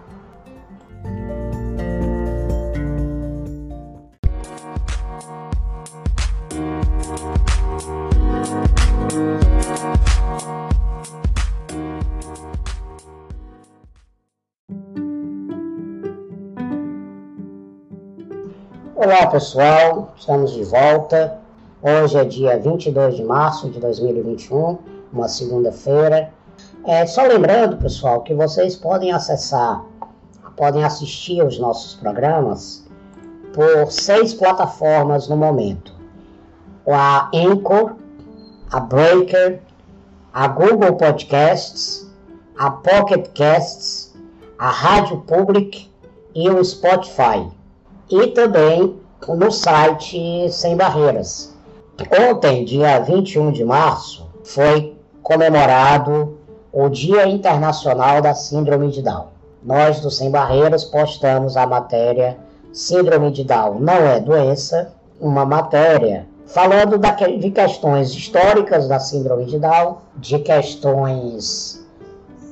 Olá 18.94 19.28
pessoal, 19.28 20.13
estamos 20.17 20.52
de 20.52 20.66
volta. 20.66 21.39
Hoje 21.81 22.17
é 22.17 22.25
dia 22.25 22.59
22 22.59 23.16
de 23.16 23.23
março 23.23 23.69
de 23.69 23.80
2021, 23.80 24.78
uma 25.13 25.30
segunda-feira. 25.30 26.34
É, 26.90 27.06
só 27.06 27.22
lembrando, 27.22 27.78
pessoal, 27.78 28.23
que 28.23 28.34
vocês 28.34 28.76
podem 28.76 29.12
acessar, 29.12 29.86
podem 30.58 30.84
assistir 30.84 31.40
os 31.46 31.59
nossos 31.59 31.94
programas 31.94 32.84
por 33.54 33.92
seis 33.92 34.34
plataformas 34.34 35.28
no 35.28 35.38
momento: 35.38 35.94
a 36.88 37.30
Anchor, 37.31 37.94
a 38.72 38.80
Breaker, 38.80 39.62
a 40.34 40.48
Google 40.48 40.96
Podcasts, 40.96 42.12
a 42.58 42.72
Pocket 42.72 43.38
Casts, 43.38 44.16
a 44.58 44.72
Rádio 44.72 45.18
Public 45.28 45.92
e 46.34 46.50
o 46.50 46.66
Spotify. 46.66 47.48
E 48.09 48.30
também 48.30 49.00
no 49.28 49.52
site 49.52 50.52
Sem 50.52 50.76
Barreiras. 50.76 51.56
Ontem, 52.31 52.66
dia 52.66 52.98
21 52.98 53.52
de 53.52 53.64
março, 53.64 54.28
foi 54.44 54.98
comemorado 55.22 56.39
o 56.72 56.89
Dia 56.89 57.28
Internacional 57.28 58.22
da 58.22 58.34
Síndrome 58.34 58.92
de 58.92 59.02
Down. 59.02 59.28
Nós 59.64 60.00
do 60.00 60.12
Sem 60.12 60.30
Barreiras 60.30 60.84
postamos 60.84 61.58
a 61.58 61.66
matéria 61.66 62.38
Síndrome 62.72 63.31
de 63.31 63.44
Down 63.44 63.80
não 63.80 63.96
é 63.96 64.19
doença, 64.19 64.94
uma 65.19 65.44
matéria 65.44 66.28
falando 66.46 67.00
de 67.40 67.52
questões 67.52 68.12
históricas 68.12 68.88
da 68.88 69.00
Síndrome 69.00 69.46
de 69.46 69.59
Down, 69.59 69.97
de 70.16 70.40
questões 70.40 71.84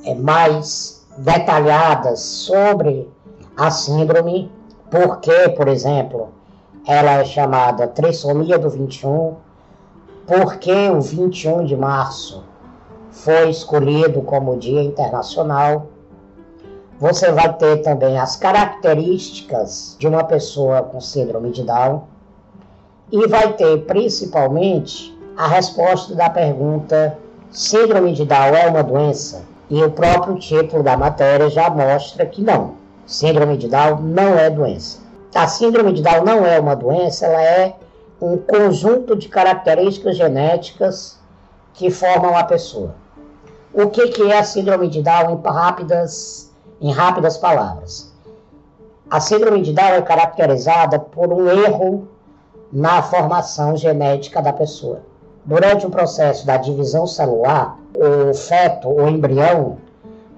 é, 0.04 0.14
mais 0.14 1.06
detalhadas 1.18 2.20
sobre 2.20 3.08
a 3.56 3.70
síndrome, 3.70 4.50
porque, 4.90 5.48
por 5.50 5.68
exemplo, 5.68 6.28
ela 6.86 7.12
é 7.12 7.24
chamada 7.24 7.88
trissomia 7.88 8.58
do 8.58 8.70
21, 8.70 9.34
porque 10.26 10.90
o 10.90 11.00
21 11.00 11.64
de 11.64 11.76
março 11.76 12.44
foi 13.24 13.50
escolhido 13.50 14.22
como 14.22 14.56
Dia 14.56 14.82
Internacional. 14.82 15.86
Você 17.00 17.32
vai 17.32 17.52
ter 17.54 17.78
também 17.78 18.18
as 18.18 18.36
características 18.36 19.96
de 19.98 20.06
uma 20.06 20.24
pessoa 20.24 20.82
com 20.82 21.00
síndrome 21.00 21.50
de 21.50 21.62
Down 21.62 22.04
e 23.10 23.26
vai 23.26 23.52
ter 23.54 23.84
principalmente 23.84 25.16
a 25.36 25.46
resposta 25.46 26.14
da 26.14 26.30
pergunta: 26.30 27.18
Síndrome 27.50 28.12
de 28.12 28.24
Down 28.24 28.54
é 28.54 28.68
uma 28.68 28.82
doença? 28.82 29.42
E 29.70 29.82
o 29.82 29.90
próprio 29.90 30.36
título 30.38 30.82
da 30.82 30.96
matéria 30.96 31.50
já 31.50 31.68
mostra 31.68 32.24
que 32.24 32.40
não. 32.40 32.74
Síndrome 33.06 33.56
de 33.56 33.68
Down 33.68 34.00
não 34.00 34.38
é 34.38 34.48
doença. 34.48 35.00
A 35.34 35.46
síndrome 35.46 35.92
de 35.92 36.02
Down 36.02 36.24
não 36.24 36.46
é 36.46 36.58
uma 36.58 36.74
doença, 36.74 37.26
ela 37.26 37.42
é 37.42 37.76
um 38.20 38.36
conjunto 38.38 39.14
de 39.14 39.28
características 39.28 40.16
genéticas 40.16 41.18
que 41.74 41.90
formam 41.90 42.36
a 42.36 42.44
pessoa. 42.44 42.94
O 43.80 43.90
que, 43.90 44.08
que 44.08 44.22
é 44.24 44.36
a 44.36 44.42
síndrome 44.42 44.88
de 44.88 45.00
Down 45.00 45.34
em 45.34 45.48
rápidas, 45.48 46.52
em 46.80 46.90
rápidas 46.90 47.38
palavras? 47.38 48.12
A 49.08 49.20
síndrome 49.20 49.62
de 49.62 49.72
Down 49.72 49.90
é 49.90 50.02
caracterizada 50.02 50.98
por 50.98 51.32
um 51.32 51.48
erro 51.48 52.08
na 52.72 53.00
formação 53.02 53.76
genética 53.76 54.42
da 54.42 54.52
pessoa. 54.52 55.02
Durante 55.44 55.86
o 55.86 55.90
processo 55.90 56.44
da 56.44 56.56
divisão 56.56 57.06
celular, 57.06 57.78
o 57.94 58.34
feto, 58.34 58.88
o 58.88 59.08
embrião, 59.08 59.78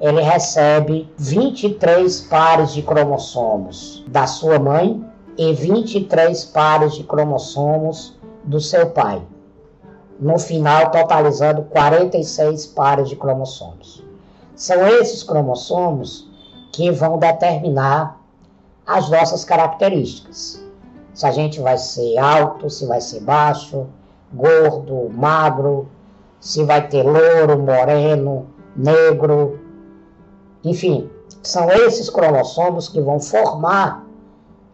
ele 0.03 0.21
recebe 0.21 1.11
23 1.17 2.21
pares 2.21 2.75
de 2.75 2.83
cromossomos 2.83 4.05
da 4.07 4.27
sua 4.27 4.59
mãe 4.59 5.03
e 5.39 5.55
23 5.55 6.45
pares 6.45 6.93
de 6.93 7.05
cromossomos 7.05 8.19
do 8.45 8.61
seu 8.61 8.91
pai 8.91 9.23
no 10.21 10.39
final 10.39 10.91
totalizando 10.91 11.63
46 11.63 12.67
pares 12.67 13.09
de 13.09 13.17
cromossomos. 13.17 14.05
São 14.55 14.87
esses 14.87 15.23
cromossomos 15.23 16.29
que 16.73 16.91
vão 16.91 17.19
determinar 17.19 18.21
as 18.87 19.09
nossas 19.09 19.45
características. 19.45 20.63
Se 21.15 21.27
a 21.27 21.31
gente 21.31 21.61
vai 21.61 21.79
ser 21.79 22.19
alto, 22.19 22.69
se 22.69 22.87
vai 22.87 23.01
ser 23.01 23.21
baixo, 23.21 23.87
gordo, 24.33 25.09
magro, 25.11 25.89
se 26.39 26.65
vai 26.65 26.87
ter 26.87 27.03
louro, 27.03 27.59
moreno, 27.59 28.47
negro, 28.77 29.59
enfim, 30.63 31.11
são 31.43 31.71
esses 31.71 32.11
cromossomos 32.11 32.89
que 32.89 33.01
vão 33.01 33.19
formar 33.19 34.05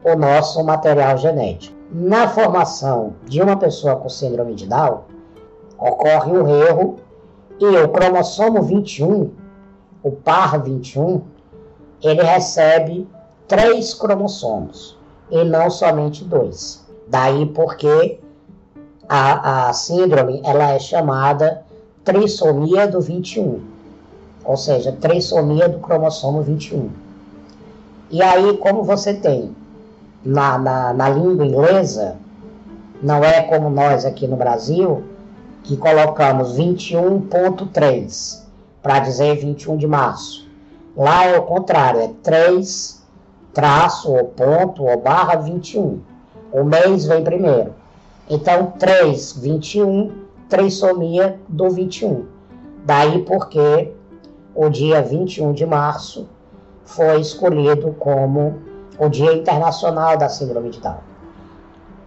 o 0.05 0.17
nosso 0.17 0.63
material 0.65 1.17
genético. 1.17 1.77
Na 1.93 2.29
formação 2.29 3.15
de 3.25 3.41
uma 3.41 3.57
pessoa 3.57 3.97
com 3.97 4.09
síndrome 4.09 4.55
de 4.55 4.67
Down, 4.67 5.03
ocorre 5.79 6.33
um 6.33 6.49
erro 6.49 6.99
e 7.59 7.65
o 7.65 7.89
cromossomo 7.89 8.63
21, 8.63 9.31
o 10.03 10.11
par 10.11 10.63
21, 10.63 11.23
ele 12.03 12.23
recebe 12.23 13.09
três 13.49 13.95
cromossomos 13.95 14.99
e 15.31 15.43
não 15.45 15.71
somente 15.71 16.25
dois. 16.25 16.85
Daí 17.09 17.47
porque 17.47 18.21
a, 19.09 19.69
a 19.69 19.73
síndrome 19.73 20.41
ela 20.45 20.73
é 20.73 20.79
chamada 20.79 21.65
trissomia 22.05 22.87
do 22.87 23.01
21, 23.01 23.61
ou 24.45 24.57
seja, 24.57 24.93
trissomia 24.93 25.69
do 25.69 25.79
cromossomo 25.79 26.43
21. 26.43 26.91
E 28.11 28.23
aí, 28.23 28.57
como 28.59 28.85
você 28.85 29.15
tem 29.15 29.55
na, 30.25 30.59
na, 30.59 30.93
na 30.93 31.09
língua 31.09 31.45
inglesa, 31.45 32.17
não 33.03 33.25
é 33.25 33.43
como 33.43 33.69
nós 33.69 34.05
aqui 34.05 34.27
no 34.27 34.37
Brasil, 34.37 35.03
que 35.67 35.77
colocamos 35.77 36.57
21.3 36.57 38.43
para 38.83 39.01
dizer 39.01 39.37
21 39.37 39.77
de 39.77 39.87
março. 39.87 40.49
Lá 40.97 41.27
é 41.27 41.39
o 41.39 41.43
contrário, 41.43 42.01
é 42.01 42.11
3 42.23 42.97
traço 43.57 44.13
ou 44.13 44.27
ponto 44.27 44.85
ou 44.85 45.01
barra 45.01 45.37
21. 45.37 46.01
O 46.53 46.63
mês 46.63 47.07
vem 47.07 47.25
primeiro. 47.25 47.75
Então 48.29 48.75
3, 48.79 49.33
21, 49.39 50.13
trissomia 50.47 51.41
do 51.49 51.71
21. 51.71 52.27
Daí 52.85 53.23
porque 53.23 53.95
o 54.55 54.69
dia 54.69 55.01
21 55.01 55.55
de 55.55 55.65
março 55.65 56.29
foi 56.85 57.19
escolhido 57.19 57.93
como 57.99 58.59
o 58.99 59.09
Dia 59.09 59.33
Internacional 59.33 60.19
da 60.19 60.29
Síndrome 60.29 60.69
de 60.69 60.81
Down. 60.81 60.99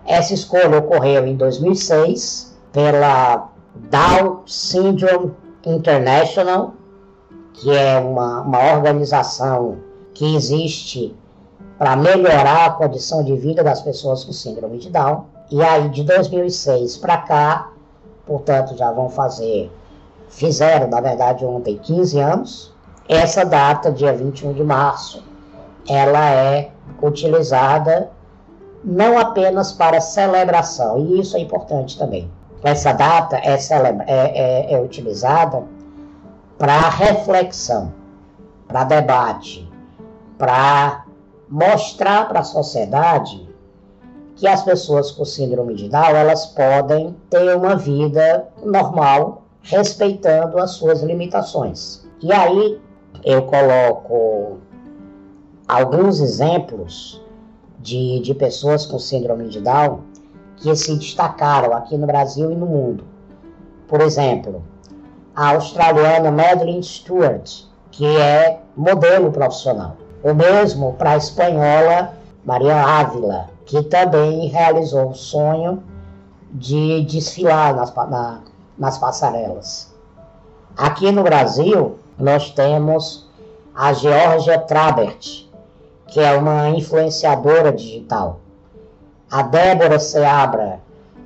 Essa 0.06 0.36
escolha 0.36 0.78
ocorreu 0.78 1.26
em 1.26 1.36
2006 1.36 2.49
pela 2.71 3.50
Down 3.89 4.44
Syndrome 4.45 5.33
International, 5.66 6.74
que 7.54 7.75
é 7.75 8.00
uma, 8.00 8.42
uma 8.42 8.74
organização 8.74 9.77
que 10.13 10.36
existe 10.36 11.16
para 11.77 11.95
melhorar 11.95 12.66
a 12.66 12.69
condição 12.71 13.24
de 13.24 13.36
vida 13.36 13.63
das 13.63 13.81
pessoas 13.81 14.24
com 14.24 14.33
síndrome 14.33 14.77
de 14.80 14.89
Down. 14.89 15.25
E 15.50 15.62
aí, 15.62 15.89
de 15.89 16.04
2006 16.04 16.98
para 16.98 17.18
cá, 17.18 17.71
portanto, 18.25 18.75
já 18.77 18.92
vão 18.92 19.10
fazer, 19.10 19.72
fizeram, 20.27 20.88
na 20.88 21.01
verdade, 21.01 21.45
ontem 21.45 21.77
15 21.77 22.19
anos. 22.19 22.74
Essa 23.07 23.44
data, 23.44 23.92
dia 23.92 24.13
21 24.13 24.54
de 24.54 24.63
março, 24.63 25.24
ela 25.88 26.30
é 26.30 26.69
utilizada 27.01 28.12
não 28.83 29.18
apenas 29.18 29.72
para 29.72 30.00
celebração, 30.00 31.00
e 31.00 31.19
isso 31.19 31.36
é 31.36 31.39
importante 31.39 31.98
também. 31.98 32.30
Essa 32.64 32.92
data 32.92 33.38
é, 33.38 33.58
celebra 33.58 34.06
é, 34.08 34.72
é, 34.72 34.74
é 34.74 34.82
utilizada 34.82 35.64
para 36.58 36.90
reflexão, 36.90 37.94
para 38.68 38.84
debate, 38.84 39.70
para 40.38 41.06
mostrar 41.48 42.28
para 42.28 42.42
a 42.42 42.44
sociedade 42.44 43.50
que 44.36 44.48
as 44.48 44.64
pessoas 44.64 45.12
com 45.12 45.26
síndrome 45.26 45.76
de 45.76 45.90
Down 45.90 46.16
elas 46.16 46.46
podem 46.48 47.16
ter 47.30 47.56
uma 47.56 47.76
vida 47.76 48.48
normal, 48.64 49.44
respeitando 49.62 50.58
as 50.60 50.72
suas 50.72 51.02
limitações. 51.02 52.08
E 52.22 52.32
aí 52.32 52.80
eu 53.24 53.44
coloco 53.44 54.60
alguns 55.68 56.20
exemplos 56.20 57.22
de, 57.80 58.20
de 58.22 58.34
pessoas 58.34 58.86
com 58.86 59.00
síndrome 59.00 59.48
de 59.50 59.62
Down 59.62 60.02
que 60.62 60.76
se 60.76 60.96
destacaram 60.98 61.74
aqui 61.74 61.98
no 61.98 62.06
Brasil 62.06 62.52
e 62.52 62.56
no 62.56 62.66
mundo. 62.66 63.04
Por 63.88 64.02
exemplo, 64.02 64.64
a 65.36 65.52
australiana 65.52 66.32
Madeline 66.32 66.84
Stewart, 66.84 67.64
que 67.92 68.06
é 68.06 68.62
modelo 68.76 69.32
profissional. 69.32 69.96
O 70.24 70.34
mesmo 70.34 70.94
para 70.94 71.12
a 71.12 71.18
espanhola 71.18 72.14
Maria 72.46 72.76
Ávila, 72.76 73.50
que 73.66 73.84
também 73.84 74.48
realizou 74.48 75.10
o 75.10 75.16
sonho 75.16 75.84
de 76.52 77.04
desfilar 77.06 77.76
nas, 77.76 77.94
na, 77.94 78.40
nas 78.78 78.98
passarelas. 78.98 79.94
Aqui 80.76 81.12
no 81.12 81.24
Brasil, 81.24 81.98
nós 82.18 82.52
temos 82.52 83.30
a 83.76 83.94
Georgia 83.94 84.60
Trabert, 84.60 85.46
que 86.08 86.20
é 86.20 86.38
uma 86.38 86.70
influenciadora 86.70 87.72
digital. 87.72 88.40
A 89.31 89.44
Débora 89.44 90.00
Seabra, 90.00 90.80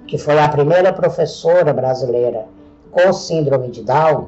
que 0.08 0.18
foi 0.18 0.38
a 0.38 0.50
primeira 0.50 0.92
professora 0.92 1.72
brasileira 1.72 2.46
com 2.92 3.14
síndrome 3.14 3.70
de 3.70 3.82
Down 3.82 4.28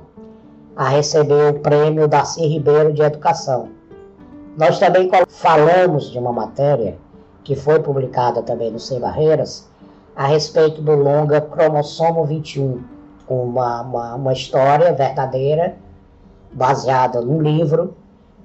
a 0.77 0.88
receber 0.88 1.50
o 1.50 1.60
prêmio 1.60 2.07
Darcy 2.07 2.48
Ribeiro 2.48 2.94
de 2.94 3.01
Educação. 3.01 3.68
Nós 4.56 4.80
também 4.80 5.12
falamos 5.27 6.10
de 6.10 6.18
uma 6.18 6.31
matéria 6.31 6.98
que 7.44 7.54
foi 7.54 7.81
publicada 7.81 8.42
também 8.42 8.72
no 8.72 8.80
Sem 8.80 8.98
Barreiras 8.98 9.69
a 10.16 10.25
respeito 10.25 10.81
do 10.81 10.94
longa 10.94 11.42
Cromossomo 11.42 12.24
21, 12.24 12.81
uma, 13.28 13.81
uma, 13.81 14.16
uma 14.16 14.31
história 14.31 14.94
verdadeira 14.94 15.75
baseada 16.54 17.19
num 17.19 17.42
livro 17.42 17.94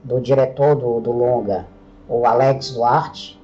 do 0.02 0.20
diretor 0.20 0.74
do, 0.74 0.98
do 0.98 1.12
longa, 1.12 1.66
o 2.08 2.26
Alex 2.26 2.72
Duarte, 2.72 3.39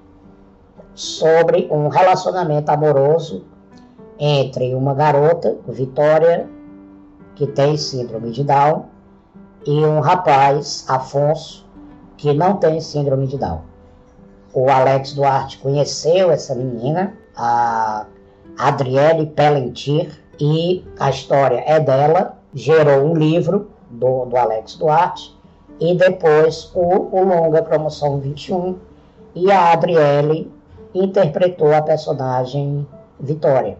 sobre 0.96 1.69
um 1.70 1.88
relacionamento 1.88 2.70
amoroso 2.70 3.44
entre 4.19 4.75
uma 4.75 4.94
garota, 4.94 5.56
Vitória, 5.69 6.48
que 7.34 7.46
tem 7.46 7.76
síndrome 7.76 8.31
de 8.31 8.43
Down, 8.43 8.87
e 9.66 9.84
um 9.84 10.00
rapaz, 10.00 10.87
Afonso, 10.88 11.66
que 12.16 12.32
não 12.32 12.56
tem 12.56 12.81
síndrome 12.81 13.26
de 13.26 13.37
Down. 13.37 13.60
O 14.54 14.70
Alex 14.70 15.12
Duarte 15.12 15.58
conheceu 15.58 16.31
essa 16.31 16.54
menina, 16.54 17.12
a 17.37 18.06
Adriele 18.58 19.26
Pellentir, 19.26 20.19
e 20.40 20.82
a 20.98 21.10
história 21.10 21.62
é 21.66 21.78
dela, 21.78 22.38
gerou 22.54 23.04
um 23.04 23.14
livro 23.14 23.70
do, 23.90 24.25
do 24.25 24.37
Alex 24.37 24.76
Duarte, 24.76 25.37
e 25.78 25.94
depois 25.94 26.70
o, 26.75 26.81
o 26.81 27.22
longa 27.22 27.62
Promoção 27.62 28.19
21 28.19 28.78
e 29.34 29.52
a 29.52 29.72
Adriele 29.72 30.56
interpretou 30.98 31.75
a 31.75 31.82
personagem 31.82 32.87
Vitória. 33.19 33.78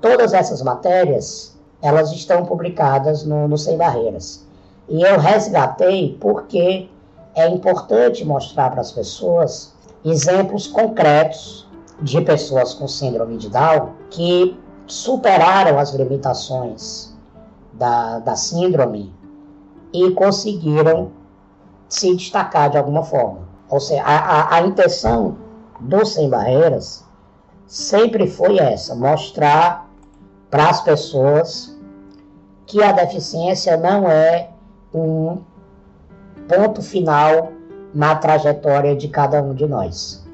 Todas 0.00 0.34
essas 0.34 0.60
matérias 0.62 1.58
elas 1.80 2.12
estão 2.12 2.44
publicadas 2.44 3.24
no, 3.24 3.48
no 3.48 3.58
Sem 3.58 3.76
Barreiras. 3.76 4.46
E 4.88 5.02
eu 5.02 5.18
resgatei 5.18 6.16
porque 6.20 6.88
é 7.34 7.48
importante 7.48 8.24
mostrar 8.24 8.70
para 8.70 8.80
as 8.80 8.92
pessoas 8.92 9.74
exemplos 10.04 10.66
concretos 10.66 11.66
de 12.00 12.20
pessoas 12.20 12.74
com 12.74 12.86
síndrome 12.86 13.36
de 13.36 13.48
Down 13.48 13.92
que 14.10 14.58
superaram 14.86 15.78
as 15.78 15.94
limitações 15.94 17.14
da, 17.72 18.18
da 18.18 18.36
síndrome 18.36 19.12
e 19.92 20.10
conseguiram 20.10 21.10
se 21.88 22.14
destacar 22.14 22.70
de 22.70 22.76
alguma 22.76 23.02
forma. 23.02 23.40
Ou 23.68 23.80
seja, 23.80 24.02
a, 24.02 24.16
a, 24.16 24.56
a 24.56 24.60
intenção 24.62 25.36
do 25.80 26.04
Sem 26.04 26.28
Barreiras 26.28 27.04
sempre 27.66 28.26
foi 28.26 28.58
essa: 28.58 28.94
mostrar 28.94 29.90
para 30.50 30.70
as 30.70 30.80
pessoas 30.80 31.76
que 32.66 32.82
a 32.82 32.92
deficiência 32.92 33.76
não 33.76 34.08
é 34.08 34.50
um 34.92 35.42
ponto 36.48 36.82
final 36.82 37.52
na 37.92 38.16
trajetória 38.16 38.96
de 38.96 39.08
cada 39.08 39.42
um 39.42 39.54
de 39.54 39.66
nós. 39.66 40.24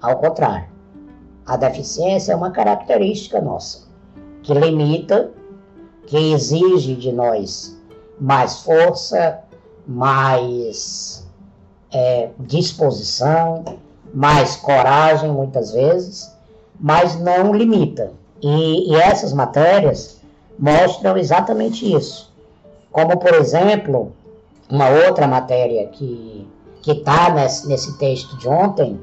Ao 0.00 0.16
contrário, 0.16 0.68
a 1.46 1.56
deficiência 1.56 2.32
é 2.32 2.36
uma 2.36 2.50
característica 2.50 3.40
nossa, 3.40 3.86
que 4.42 4.52
limita, 4.52 5.30
que 6.06 6.32
exige 6.32 6.94
de 6.94 7.12
nós 7.12 7.80
mais 8.20 8.60
força, 8.60 9.40
mais 9.86 11.26
é, 11.92 12.30
disposição, 12.40 13.64
mais 14.16 14.56
coragem, 14.56 15.30
muitas 15.30 15.72
vezes, 15.72 16.34
mas 16.80 17.20
não 17.20 17.52
limita. 17.52 18.12
E, 18.40 18.90
e 18.90 18.96
essas 18.96 19.30
matérias 19.34 20.22
mostram 20.58 21.18
exatamente 21.18 21.94
isso. 21.94 22.32
Como, 22.90 23.18
por 23.18 23.34
exemplo, 23.34 24.14
uma 24.70 24.88
outra 24.88 25.26
matéria 25.26 25.86
que 25.88 26.48
está 26.86 27.28
nesse, 27.28 27.68
nesse 27.68 27.98
texto 27.98 28.38
de 28.38 28.48
ontem 28.48 28.98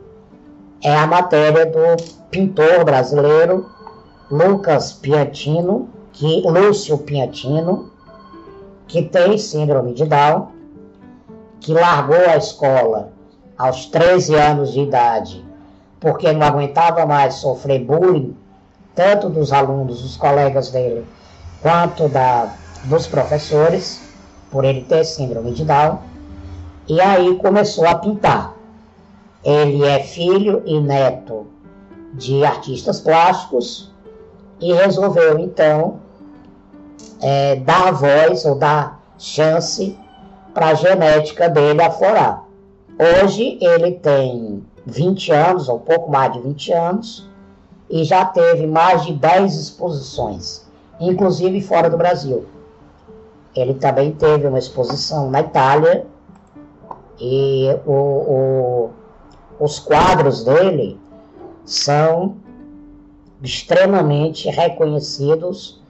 é 0.83 0.95
a 0.95 1.05
matéria 1.05 1.67
do 1.67 2.03
pintor 2.31 2.83
brasileiro 2.83 3.69
Lucas 4.31 4.93
Piantino, 4.93 5.89
que 6.11 6.41
Lúcio 6.41 6.97
Piantino, 6.97 7.91
que 8.87 9.03
tem 9.03 9.37
síndrome 9.37 9.93
de 9.93 10.05
Down 10.05 10.47
que 11.59 11.71
largou 11.71 12.17
a 12.17 12.35
escola 12.35 13.12
aos 13.57 13.85
13 13.85 14.35
anos 14.35 14.73
de 14.73 14.81
idade, 14.81 15.45
porque 15.99 16.31
não 16.31 16.45
aguentava 16.45 17.05
mais 17.05 17.35
sofrer 17.35 17.79
bullying, 17.83 18.35
tanto 18.95 19.29
dos 19.29 19.51
alunos, 19.51 20.01
dos 20.01 20.17
colegas 20.17 20.69
dele, 20.69 21.05
quanto 21.61 22.07
da, 22.09 22.53
dos 22.85 23.07
professores, 23.07 24.01
por 24.51 24.65
ele 24.65 24.81
ter 24.81 25.03
síndrome 25.03 25.51
de 25.51 25.65
Down, 25.65 25.99
e 26.87 26.99
aí 26.99 27.35
começou 27.37 27.87
a 27.87 27.95
pintar. 27.95 28.53
Ele 29.43 29.83
é 29.83 30.03
filho 30.03 30.61
e 30.65 30.79
neto 30.79 31.47
de 32.13 32.45
artistas 32.45 32.99
plásticos 32.99 33.91
e 34.59 34.71
resolveu 34.73 35.39
então 35.39 35.99
é, 37.21 37.55
dar 37.57 37.91
voz 37.91 38.45
ou 38.45 38.55
dar 38.55 39.01
chance 39.17 39.97
para 40.53 40.67
a 40.67 40.73
genética 40.73 41.49
dele 41.49 41.81
aflorar. 41.81 42.42
Hoje 42.99 43.57
ele 43.61 43.93
tem 43.93 44.63
20 44.85 45.31
anos, 45.31 45.69
ou 45.69 45.79
pouco 45.79 46.11
mais 46.11 46.33
de 46.33 46.39
20 46.41 46.73
anos, 46.73 47.29
e 47.89 48.03
já 48.03 48.25
teve 48.25 48.67
mais 48.67 49.03
de 49.05 49.13
10 49.13 49.55
exposições, 49.55 50.65
inclusive 50.99 51.61
fora 51.61 51.89
do 51.89 51.97
Brasil. 51.97 52.45
Ele 53.55 53.73
também 53.75 54.11
teve 54.11 54.47
uma 54.47 54.59
exposição 54.59 55.29
na 55.29 55.41
Itália 55.41 56.05
e 57.19 57.67
o, 57.85 57.91
o, 57.91 58.89
os 59.59 59.79
quadros 59.79 60.43
dele 60.43 60.99
são 61.65 62.37
extremamente 63.41 64.49
reconhecidos 64.49 65.81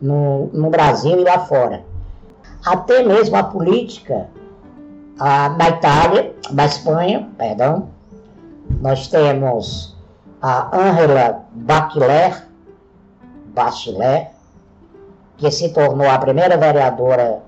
no, 0.00 0.46
no 0.52 0.70
Brasil 0.70 1.20
e 1.20 1.24
lá 1.24 1.38
fora 1.40 1.84
até 2.64 3.02
mesmo 3.02 3.36
a 3.36 3.42
política 3.42 4.28
a, 5.18 5.48
da 5.48 5.68
Itália, 5.68 6.34
da 6.50 6.64
Espanha, 6.64 7.28
perdão, 7.36 7.88
nós 8.80 9.08
temos 9.08 9.96
a 10.40 10.76
Angela 10.76 11.44
Bachelet, 11.52 12.42
que 15.36 15.50
se 15.50 15.70
tornou 15.70 16.08
a 16.08 16.18
primeira 16.18 16.56
vereadora 16.56 17.42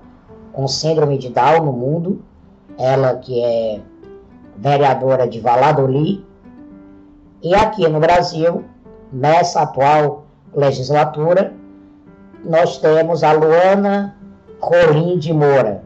com 0.53 0.67
síndrome 0.67 1.17
de 1.17 1.29
Down 1.29 1.65
no 1.65 1.71
mundo, 1.71 2.21
ela 2.77 3.15
que 3.15 3.43
é 3.43 3.79
vereadora 4.57 5.27
de 5.27 5.39
Valladolid, 5.39 6.25
e 7.41 7.53
aqui 7.53 7.87
no 7.87 7.99
Brasil, 7.99 8.65
nessa 9.11 9.61
atual 9.61 10.25
legislatura, 10.53 11.53
nós 12.43 12.77
temos 12.77 13.23
a 13.23 13.31
Luana 13.31 14.15
Rolim 14.59 15.19
de 15.19 15.31
Moura, 15.33 15.83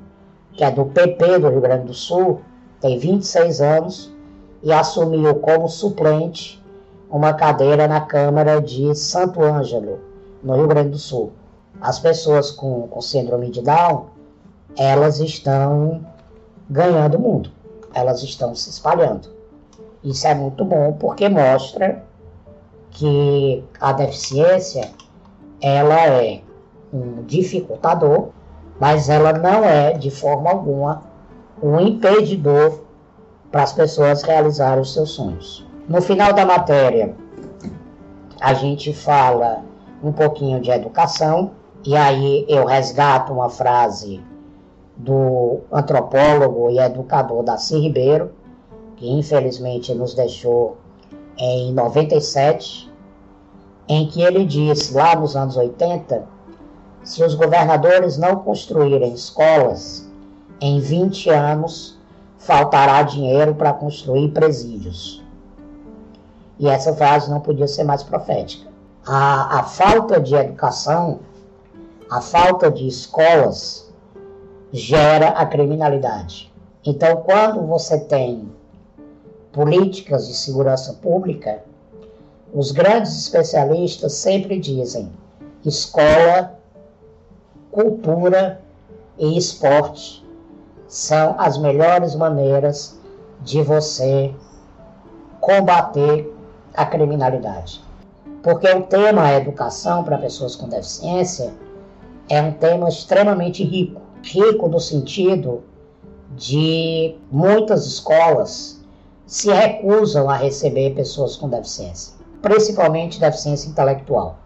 que 0.62 0.66
é 0.66 0.70
do 0.70 0.86
PP 0.86 1.40
do 1.40 1.50
Rio 1.50 1.60
Grande 1.60 1.88
do 1.88 1.94
Sul, 1.96 2.42
tem 2.80 2.96
26 3.00 3.62
anos 3.62 4.14
e 4.62 4.72
assumiu 4.72 5.34
como 5.40 5.68
suplente 5.68 6.64
uma 7.10 7.34
cadeira 7.34 7.88
na 7.88 8.02
Câmara 8.02 8.62
de 8.62 8.94
Santo 8.94 9.42
Ângelo, 9.42 10.00
no 10.44 10.56
Rio 10.56 10.68
Grande 10.68 10.90
do 10.90 11.00
Sul. 11.00 11.32
As 11.82 11.98
pessoas 11.98 12.52
com, 12.52 12.88
com 12.90 13.02
síndrome 13.02 13.50
de 13.50 13.64
Down, 13.64 14.06
elas 14.78 15.20
estão 15.20 16.06
ganhando 16.70 17.18
o 17.18 17.20
mundo, 17.20 17.50
elas 17.96 18.22
estão 18.22 18.54
se 18.54 18.70
espalhando. 18.70 19.30
Isso 20.04 20.28
é 20.28 20.36
muito 20.36 20.64
bom 20.64 20.94
porque 20.94 21.28
mostra 21.28 22.04
que 22.92 23.64
a 23.80 23.94
deficiência 23.94 24.92
ela 25.60 26.06
é 26.06 26.44
um 26.94 27.24
dificultador, 27.24 28.30
mas 28.82 29.10
ela 29.10 29.32
não 29.32 29.64
é 29.64 29.94
de 29.94 30.10
forma 30.10 30.50
alguma 30.50 31.04
um 31.62 31.80
impedidor 31.80 32.82
para 33.52 33.62
as 33.62 33.72
pessoas 33.72 34.24
realizarem 34.24 34.82
os 34.82 34.92
seus 34.92 35.12
sonhos. 35.12 35.64
No 35.88 36.02
final 36.02 36.34
da 36.34 36.44
matéria, 36.48 37.16
a 38.42 38.56
gente 38.56 38.92
fala 38.92 39.64
um 40.04 40.12
pouquinho 40.12 40.60
de 40.60 40.72
educação, 40.72 41.52
e 41.86 41.96
aí 41.96 42.44
eu 42.50 42.66
resgato 42.66 43.32
uma 43.32 43.50
frase 43.50 44.20
do 44.98 45.60
antropólogo 45.72 46.72
e 46.72 46.80
educador 46.80 47.44
Darcy 47.44 47.78
Ribeiro, 47.78 48.32
que 48.96 49.08
infelizmente 49.08 49.94
nos 49.94 50.16
deixou 50.16 50.78
em 51.38 51.72
97, 51.72 52.92
em 53.88 54.08
que 54.08 54.24
ele 54.24 54.44
disse, 54.44 54.92
lá 54.92 55.16
nos 55.16 55.36
anos 55.36 55.56
80, 55.56 56.41
se 57.04 57.24
os 57.24 57.34
governadores 57.34 58.18
não 58.18 58.38
construírem 58.38 59.14
escolas, 59.14 60.08
em 60.60 60.80
20 60.80 61.30
anos 61.30 62.00
faltará 62.38 63.02
dinheiro 63.04 63.56
para 63.56 63.74
construir 63.74 64.30
presídios. 64.30 65.24
E 66.60 66.68
essa 66.68 66.94
frase 66.94 67.30
não 67.30 67.40
podia 67.40 67.68
ser 67.68 67.84
mais 67.84 68.04
profética. 68.04 68.70
A, 69.06 69.60
a 69.60 69.64
falta 69.64 70.20
de 70.20 70.36
educação, 70.36 71.20
a 72.10 72.22
falta 72.22 72.70
de 72.70 72.88
escolas, 72.88 73.92
gera 74.72 75.30
a 75.30 75.46
criminalidade. 75.46 76.54
Então, 76.86 77.18
quando 77.18 77.66
você 77.66 78.00
tem 78.00 78.52
políticas 79.52 80.28
de 80.28 80.34
segurança 80.34 80.94
pública, 80.94 81.64
os 82.54 82.72
grandes 82.72 83.18
especialistas 83.18 84.14
sempre 84.14 84.60
dizem 84.60 85.12
escola, 85.66 86.60
cultura 87.72 88.62
e 89.18 89.38
esporte 89.38 90.26
são 90.88 91.36
as 91.38 91.58
melhores 91.58 92.16
maneiras 92.16 93.00
de 93.42 93.62
você 93.62 94.34
combater 95.40 96.32
a 96.74 96.86
criminalidade. 96.86 97.82
Porque 98.44 98.68
o 98.70 98.84
tema 98.84 99.32
educação 99.34 100.04
para 100.04 100.18
pessoas 100.18 100.56
com 100.56 100.68
deficiência 100.68 101.54
é 102.30 102.42
um 102.42 102.52
tema 102.52 102.90
extremamente 102.90 103.64
rico. 103.64 104.02
Rico 104.24 104.68
no 104.68 104.80
sentido 104.80 105.64
de 106.36 107.16
muitas 107.32 107.86
escolas 107.86 108.80
se 109.26 109.52
recusam 109.52 110.30
a 110.30 110.36
receber 110.36 110.94
pessoas 110.94 111.36
com 111.36 111.50
deficiência, 111.50 112.14
principalmente 112.42 113.20
deficiência 113.20 113.70
intelectual, 113.70 114.38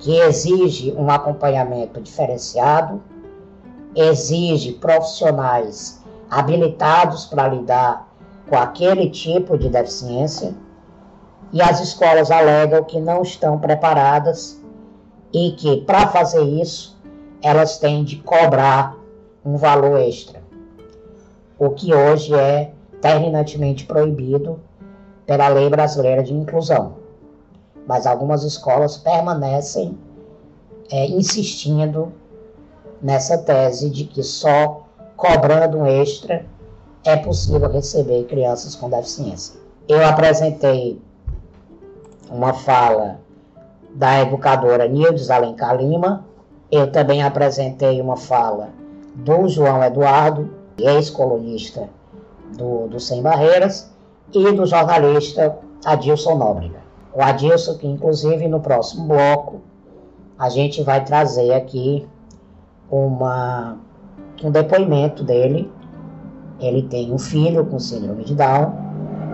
que 0.00 0.18
exige 0.18 0.92
um 0.96 1.10
acompanhamento 1.10 2.00
diferenciado 2.00 3.02
exige 3.94 4.72
profissionais 4.72 6.02
habilitados 6.30 7.26
para 7.26 7.48
lidar 7.48 8.08
com 8.48 8.56
aquele 8.56 9.10
tipo 9.10 9.58
de 9.58 9.68
deficiência 9.68 10.54
e 11.52 11.60
as 11.60 11.80
escolas 11.80 12.30
alegam 12.30 12.84
que 12.84 13.00
não 13.00 13.22
estão 13.22 13.58
preparadas 13.58 14.60
e 15.32 15.52
que, 15.52 15.82
para 15.82 16.06
fazer 16.08 16.42
isso, 16.42 16.98
elas 17.42 17.78
têm 17.78 18.04
de 18.04 18.16
cobrar 18.16 18.96
um 19.44 19.56
valor 19.56 19.98
extra, 20.00 20.42
o 21.58 21.70
que 21.70 21.94
hoje 21.94 22.34
é 22.34 22.72
terminantemente 23.00 23.86
proibido 23.86 24.60
pela 25.26 25.48
Lei 25.48 25.68
Brasileira 25.68 26.22
de 26.22 26.34
Inclusão. 26.34 26.99
Mas 27.86 28.06
algumas 28.06 28.44
escolas 28.44 28.96
permanecem 28.96 29.98
é, 30.90 31.06
insistindo 31.06 32.12
nessa 33.00 33.38
tese 33.38 33.88
de 33.90 34.04
que 34.04 34.22
só 34.22 34.84
cobrando 35.16 35.78
um 35.78 35.86
extra 35.86 36.44
é 37.04 37.16
possível 37.16 37.70
receber 37.70 38.24
crianças 38.24 38.74
com 38.74 38.90
deficiência. 38.90 39.58
Eu 39.88 40.06
apresentei 40.06 41.00
uma 42.30 42.52
fala 42.52 43.20
da 43.94 44.20
educadora 44.20 44.86
Nildes 44.86 45.30
Alencar 45.30 45.76
Lima, 45.76 46.24
eu 46.70 46.90
também 46.92 47.22
apresentei 47.22 48.00
uma 48.00 48.16
fala 48.16 48.68
do 49.14 49.48
João 49.48 49.82
Eduardo, 49.82 50.50
ex-colunista 50.78 51.88
do, 52.56 52.86
do 52.86 53.00
Sem 53.00 53.20
Barreiras, 53.22 53.90
e 54.32 54.52
do 54.52 54.64
jornalista 54.64 55.58
Adilson 55.84 56.36
Nóbrega. 56.36 56.80
O 57.12 57.22
Adilson, 57.22 57.76
que 57.76 57.86
inclusive 57.86 58.46
no 58.48 58.60
próximo 58.60 59.06
bloco 59.06 59.60
a 60.38 60.48
gente 60.48 60.82
vai 60.82 61.04
trazer 61.04 61.52
aqui 61.52 62.06
uma, 62.90 63.76
um 64.42 64.50
depoimento 64.50 65.22
dele. 65.22 65.70
Ele 66.58 66.82
tem 66.82 67.12
um 67.12 67.18
filho 67.18 67.64
com 67.66 67.78
síndrome 67.78 68.24
de 68.24 68.34
Down 68.34 68.72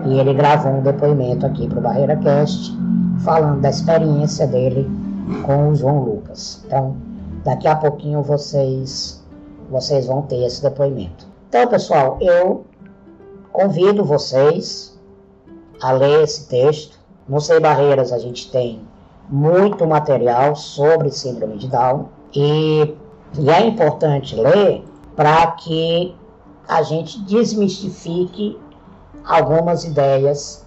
e 0.05 0.19
ele 0.19 0.33
gravou 0.33 0.71
um 0.71 0.81
depoimento 0.81 1.45
aqui 1.45 1.67
para 1.67 1.79
o 1.79 1.81
Barreira 1.81 2.15
Cast 2.17 2.77
falando 3.23 3.61
da 3.61 3.69
experiência 3.69 4.47
dele 4.47 4.89
com 5.45 5.69
o 5.69 5.75
João 5.75 6.03
Lucas. 6.03 6.63
Então, 6.65 6.95
daqui 7.43 7.67
a 7.67 7.75
pouquinho 7.75 8.21
vocês 8.21 9.23
vocês 9.69 10.07
vão 10.07 10.21
ter 10.21 10.45
esse 10.45 10.61
depoimento. 10.61 11.27
Então, 11.49 11.67
pessoal, 11.67 12.17
eu 12.21 12.65
convido 13.51 14.03
vocês 14.03 14.97
a 15.81 15.91
ler 15.91 16.23
esse 16.23 16.47
texto. 16.47 16.96
No 17.27 17.41
Sem 17.41 17.59
Barreiras 17.59 18.11
a 18.11 18.19
gente 18.19 18.51
tem 18.51 18.81
muito 19.29 19.85
material 19.85 20.55
sobre 20.55 21.11
síndrome 21.11 21.57
de 21.57 21.67
Down 21.67 22.07
e 22.33 22.95
e 23.35 23.49
é 23.49 23.65
importante 23.65 24.35
ler 24.35 24.85
para 25.15 25.47
que 25.51 26.15
a 26.67 26.81
gente 26.81 27.21
desmistifique 27.21 28.59
algumas 29.25 29.83
ideias 29.83 30.65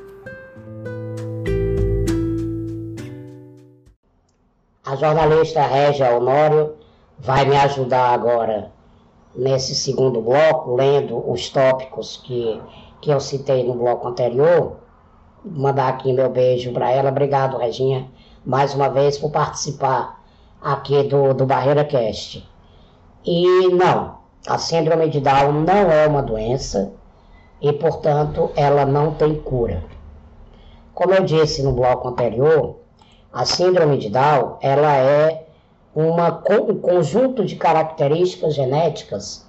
A 4.84 4.96
jornalista 4.96 5.66
Régia 5.66 6.16
Honório 6.16 6.76
vai 7.18 7.44
me 7.44 7.56
ajudar 7.56 8.14
agora 8.14 8.74
nesse 9.36 9.74
segundo 9.74 10.20
bloco, 10.20 10.74
lendo 10.74 11.30
os 11.30 11.50
tópicos 11.50 12.16
que, 12.24 12.60
que 13.00 13.10
eu 13.10 13.20
citei 13.20 13.64
no 13.64 13.74
bloco 13.74 14.08
anterior. 14.08 14.78
Mandar 15.44 15.88
aqui 15.88 16.12
meu 16.12 16.30
beijo 16.30 16.72
para 16.72 16.90
ela. 16.90 17.10
Obrigado, 17.10 17.58
Reginha, 17.58 18.10
mais 18.44 18.74
uma 18.74 18.88
vez 18.88 19.18
por 19.18 19.30
participar 19.30 20.22
aqui 20.60 21.02
do, 21.04 21.34
do 21.34 21.46
Barreira 21.46 21.84
Cast. 21.84 22.48
E 23.24 23.68
não, 23.68 24.18
a 24.46 24.58
síndrome 24.58 25.08
de 25.08 25.20
Down 25.20 25.52
não 25.52 25.90
é 25.90 26.06
uma 26.06 26.22
doença 26.22 26.92
e, 27.60 27.72
portanto, 27.72 28.50
ela 28.56 28.84
não 28.84 29.14
tem 29.14 29.34
cura. 29.34 29.84
Como 30.94 31.12
eu 31.12 31.24
disse 31.24 31.62
no 31.62 31.72
bloco 31.72 32.08
anterior, 32.08 32.76
a 33.32 33.44
síndrome 33.44 33.98
de 33.98 34.08
Down 34.08 34.56
ela 34.60 34.96
é 34.96 35.45
uma, 35.96 36.42
um 36.50 36.78
conjunto 36.78 37.42
de 37.42 37.56
características 37.56 38.54
genéticas 38.54 39.46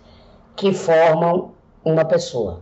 que 0.56 0.74
formam 0.74 1.52
uma 1.84 2.06
pessoa. 2.06 2.62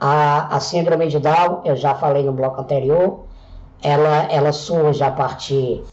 A, 0.00 0.56
a 0.56 0.58
síndrome 0.58 1.08
de 1.08 1.18
Down, 1.18 1.60
eu 1.66 1.76
já 1.76 1.94
falei 1.94 2.22
no 2.22 2.32
bloco 2.32 2.62
anterior, 2.62 3.26
ela, 3.82 4.24
ela 4.30 4.52
surge 4.52 5.04
a 5.04 5.10
partir 5.10 5.84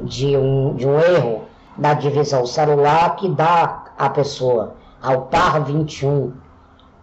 de 0.00 0.34
um, 0.34 0.74
de 0.74 0.88
um 0.88 0.98
erro 0.98 1.42
da 1.76 1.92
divisão 1.92 2.46
celular 2.46 3.16
que 3.16 3.28
dá 3.28 3.92
à 3.98 4.08
pessoa 4.08 4.74
ao 5.02 5.22
par 5.22 5.62
21 5.62 6.32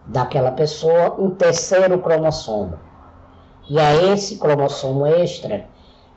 daquela 0.07 0.51
pessoa 0.51 1.15
um 1.19 1.29
terceiro 1.29 1.99
cromossomo. 1.99 2.79
E 3.69 3.77
é 3.77 4.13
esse 4.13 4.37
cromossomo 4.37 5.05
extra 5.05 5.67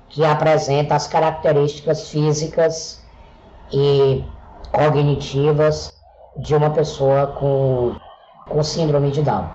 que 0.09 0.25
apresenta 0.25 0.95
as 0.95 1.07
características 1.07 2.09
físicas 2.09 3.02
e 3.73 4.25
cognitivas 4.71 5.93
de 6.37 6.55
uma 6.55 6.71
pessoa 6.71 7.27
com, 7.27 7.95
com 8.49 8.63
síndrome 8.63 9.11
de 9.11 9.23
Down. 9.23 9.51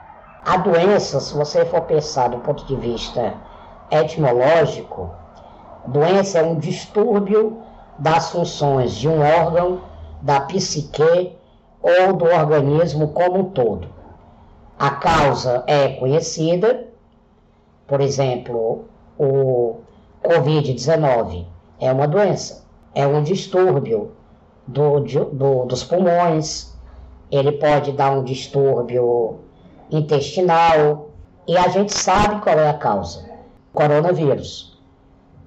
A 0.46 0.58
doença, 0.58 1.20
se 1.20 1.34
você 1.34 1.66
for 1.66 1.82
pensar 1.82 2.30
do 2.30 2.38
ponto 2.40 2.66
de 2.66 2.76
vista 2.76 3.34
etimológico, 3.92 5.10
doença 5.88 6.40
é 6.40 6.44
um 6.44 6.58
distúrbio 6.58 7.62
das 8.00 8.32
funções 8.32 8.96
de 8.96 9.08
um 9.08 9.20
órgão, 9.22 9.82
da 10.22 10.42
psique 10.42 11.36
ou 11.82 12.14
do 12.14 12.26
organismo 12.26 13.10
como 13.10 13.40
um 13.40 13.50
todo. 13.50 13.88
A 14.80 14.92
causa 14.92 15.64
é 15.68 15.90
conhecida, 15.90 16.88
por 17.88 18.02
exemplo, 18.02 18.86
o 19.18 19.78
Covid-19 20.24 21.46
é 21.80 21.92
uma 21.92 22.08
doença, 22.08 22.67
é 22.98 23.06
um 23.06 23.22
distúrbio 23.22 24.12
do, 24.66 25.02
do, 25.02 25.66
dos 25.66 25.84
pulmões, 25.84 26.74
ele 27.32 27.52
pode 27.52 27.92
dar 27.92 28.12
um 28.12 28.24
distúrbio 28.24 29.38
intestinal, 29.92 31.10
e 31.48 31.56
a 31.56 31.68
gente 31.68 31.94
sabe 31.94 32.42
qual 32.42 32.58
é 32.58 32.68
a 32.68 32.74
causa: 32.74 33.24
coronavírus. 33.72 34.76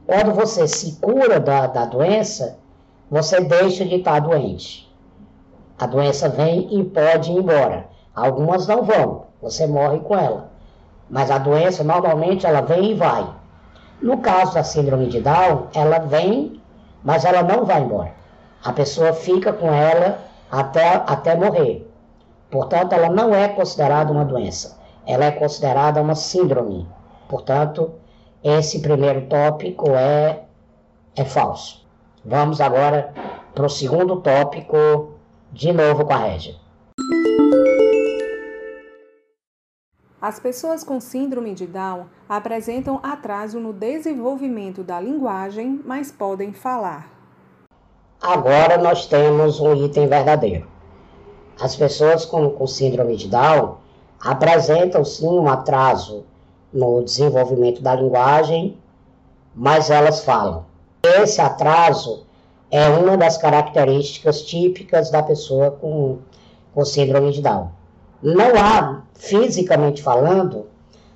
Quando 0.07 0.33
você 0.33 0.69
se 0.69 1.01
cura 1.01 1.41
da, 1.41 1.67
da 1.67 1.87
doença, 1.87 2.57
você 3.11 3.41
deixa 3.41 3.85
de 3.85 3.97
estar 3.97 4.21
doente. 4.21 4.89
A 5.77 5.87
doença 5.87 6.29
vem 6.29 6.69
e 6.71 6.85
pode 6.85 7.33
ir 7.33 7.37
embora. 7.37 7.89
Algumas 8.15 8.69
não 8.69 8.85
vão, 8.85 9.25
você 9.43 9.67
morre 9.67 9.99
com 9.99 10.17
ela. 10.17 10.51
Mas 11.09 11.33
a 11.33 11.39
doença 11.39 11.83
normalmente 11.83 12.47
ela 12.47 12.61
vem 12.61 12.93
e 12.93 12.95
vai. 12.95 13.29
No 14.01 14.19
caso 14.19 14.55
da 14.55 14.63
síndrome 14.63 15.09
de 15.09 15.21
Down, 15.21 15.67
ela 15.75 15.99
vem, 15.99 16.60
mas 17.05 17.25
ela 17.25 17.43
não 17.43 17.65
vai 17.65 17.81
embora. 17.81 18.13
A 18.63 18.73
pessoa 18.73 19.13
fica 19.13 19.53
com 19.53 19.73
ela 19.73 20.19
até, 20.51 21.03
até 21.07 21.35
morrer. 21.37 21.89
Portanto, 22.51 22.93
ela 22.93 23.09
não 23.09 23.35
é 23.35 23.49
considerada 23.49 24.13
uma 24.13 24.25
doença. 24.25 24.79
Ela 25.07 25.27
é 25.27 25.31
considerada 25.31 26.03
uma 26.03 26.15
síndrome. 26.15 26.87
Portanto, 27.29 27.93
esse 28.43 28.81
primeiro 28.81 29.23
tópico 29.23 29.91
é, 29.91 30.43
é 31.17 31.25
falso. 31.25 31.87
Vamos 32.25 32.61
agora 32.61 33.13
para 33.55 33.67
o 33.67 33.71
segundo 33.71 34.21
tópico 34.21 35.15
de 35.53 35.73
novo 35.73 36.05
com 36.05 36.13
a 36.13 36.19
Régia. 36.19 36.55
As 40.23 40.39
pessoas 40.39 40.85
com 40.85 41.01
síndrome 41.01 41.55
de 41.55 41.67
Down 41.67 42.05
apresentam 42.29 43.01
atraso 43.03 43.59
no 43.59 43.73
desenvolvimento 43.73 44.83
da 44.85 45.01
linguagem, 45.01 45.81
mas 45.83 46.13
podem 46.13 46.53
falar. 46.53 47.11
Agora 48.21 48.77
nós 48.77 49.07
temos 49.07 49.61
um 49.61 49.75
item 49.75 50.07
verdadeiro. 50.07 50.69
As 51.59 51.75
pessoas 51.75 52.27
com, 52.27 52.51
com 52.51 52.67
síndrome 52.67 53.17
de 53.17 53.29
Down 53.29 53.79
apresentam 54.23 55.03
sim 55.07 55.27
um 55.27 55.49
atraso 55.49 56.27
no 56.71 57.03
desenvolvimento 57.03 57.81
da 57.83 57.95
linguagem, 57.95 58.77
mas 59.55 59.89
elas 59.89 60.23
falam. 60.23 60.67
Esse 61.03 61.41
atraso 61.41 62.27
é 62.71 62.87
uma 62.89 63.17
das 63.17 63.39
características 63.39 64.43
típicas 64.43 65.11
da 65.11 65.23
pessoa 65.23 65.71
com, 65.71 66.19
com 66.75 66.85
síndrome 66.85 67.33
de 67.33 67.41
Down. 67.41 67.80
Não 68.23 68.51
há, 68.57 69.03
fisicamente 69.15 70.03
falando, 70.03 70.67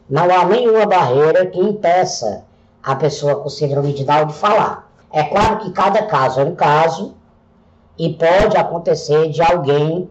não 0.09 0.25
há 0.25 0.45
nenhuma 0.45 0.87
barreira 0.87 1.47
que 1.47 1.59
impeça 1.59 2.45
a 2.83 2.95
pessoa 2.95 3.37
com 3.37 3.49
síndrome 3.49 3.93
de 3.93 4.05
Down 4.05 4.27
de 4.27 4.35
falar. 4.35 4.91
É 5.13 5.23
claro 5.25 5.59
que 5.59 5.71
cada 5.71 6.03
caso 6.03 6.41
é 6.41 6.45
um 6.45 6.55
caso 6.55 7.15
e 7.99 8.13
pode 8.15 8.57
acontecer 8.57 9.31
de 9.31 9.43
alguém 9.43 10.09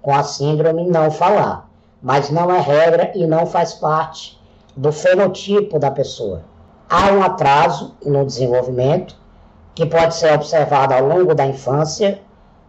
com 0.00 0.14
a 0.14 0.22
síndrome 0.22 0.88
não 0.88 1.10
falar, 1.10 1.68
mas 2.02 2.28
não 2.28 2.50
é 2.50 2.60
regra 2.60 3.12
e 3.14 3.26
não 3.26 3.46
faz 3.46 3.74
parte 3.74 4.38
do 4.76 4.92
fenotipo 4.92 5.78
da 5.78 5.90
pessoa. 5.90 6.42
Há 6.88 7.12
um 7.12 7.22
atraso 7.22 7.94
no 8.04 8.26
desenvolvimento 8.26 9.16
que 9.74 9.86
pode 9.86 10.14
ser 10.14 10.34
observada 10.34 10.96
ao 10.96 11.06
longo 11.06 11.34
da 11.34 11.46
infância, 11.46 12.20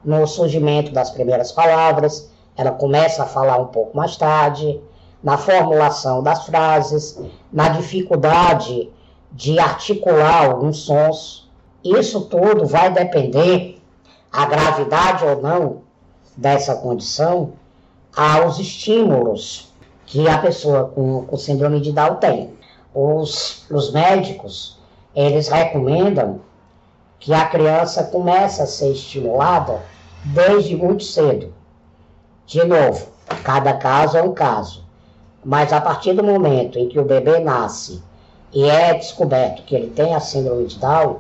no 0.04 0.26
surgimento 0.28 0.92
das 0.92 1.10
primeiras 1.10 1.52
palavras, 1.52 2.32
ela 2.56 2.72
começa 2.72 3.24
a 3.24 3.28
falar 3.28 3.58
um 3.58 3.68
pouco 3.68 3.96
mais 3.96 4.16
tarde, 4.16 4.80
na 5.24 5.38
formulação 5.38 6.22
das 6.22 6.46
frases, 6.46 7.20
na 7.52 7.70
dificuldade 7.70 8.92
de 9.32 9.58
articular 9.60 10.46
alguns 10.46 10.80
sons. 10.80 11.50
Isso 11.84 12.22
tudo 12.26 12.66
vai 12.66 12.92
depender, 12.92 13.82
a 14.32 14.46
gravidade 14.46 15.24
ou 15.26 15.42
não 15.42 15.82
dessa 16.36 16.76
condição, 16.76 17.54
aos 18.16 18.60
estímulos 18.60 19.72
que 20.06 20.28
a 20.28 20.38
pessoa 20.38 20.86
com, 20.86 21.26
com 21.26 21.38
síndrome 21.38 21.80
de 21.80 21.92
Down 21.92 22.16
tem. 22.16 22.54
Os, 22.94 23.66
os 23.72 23.92
médicos, 23.92 24.78
eles 25.16 25.48
recomendam 25.48 26.42
que 27.20 27.34
a 27.34 27.46
criança 27.46 28.04
começa 28.04 28.64
a 28.64 28.68
ser 28.68 28.92
estimulada 28.92 29.82
desde 30.26 30.76
muito 30.76 31.04
cedo. 31.04 31.54
De 32.54 32.64
novo, 32.64 33.08
cada 33.44 33.74
caso 33.74 34.16
é 34.16 34.22
um 34.22 34.32
caso. 34.32 34.86
Mas 35.44 35.74
a 35.74 35.82
partir 35.82 36.14
do 36.14 36.24
momento 36.24 36.78
em 36.78 36.88
que 36.88 37.00
o 37.00 37.04
bebê 37.04 37.40
nasce 37.40 38.00
e 38.54 38.70
é 38.70 38.94
descoberto 38.94 39.64
que 39.64 39.74
ele 39.74 39.90
tem 39.90 40.14
a 40.14 40.20
síndrome 40.20 40.68
de 40.68 40.78
Down, 40.78 41.16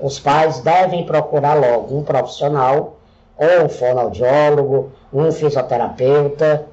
os 0.00 0.18
pais 0.18 0.60
devem 0.60 1.04
procurar 1.04 1.60
logo 1.60 1.94
um 1.94 2.02
profissional, 2.02 2.96
ou 3.36 3.66
um 3.66 3.68
fonoaudiólogo, 3.68 4.90
um 5.12 5.30
fisioterapeuta, 5.30 6.64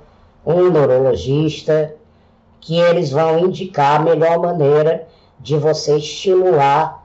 um 0.46 0.70
neurologista, 0.70 1.94
que 2.62 2.80
eles 2.80 3.12
vão 3.12 3.40
indicar 3.40 4.00
a 4.00 4.04
melhor 4.04 4.40
maneira 4.40 5.10
de 5.42 5.58
você 5.58 5.98
estimular 5.98 7.04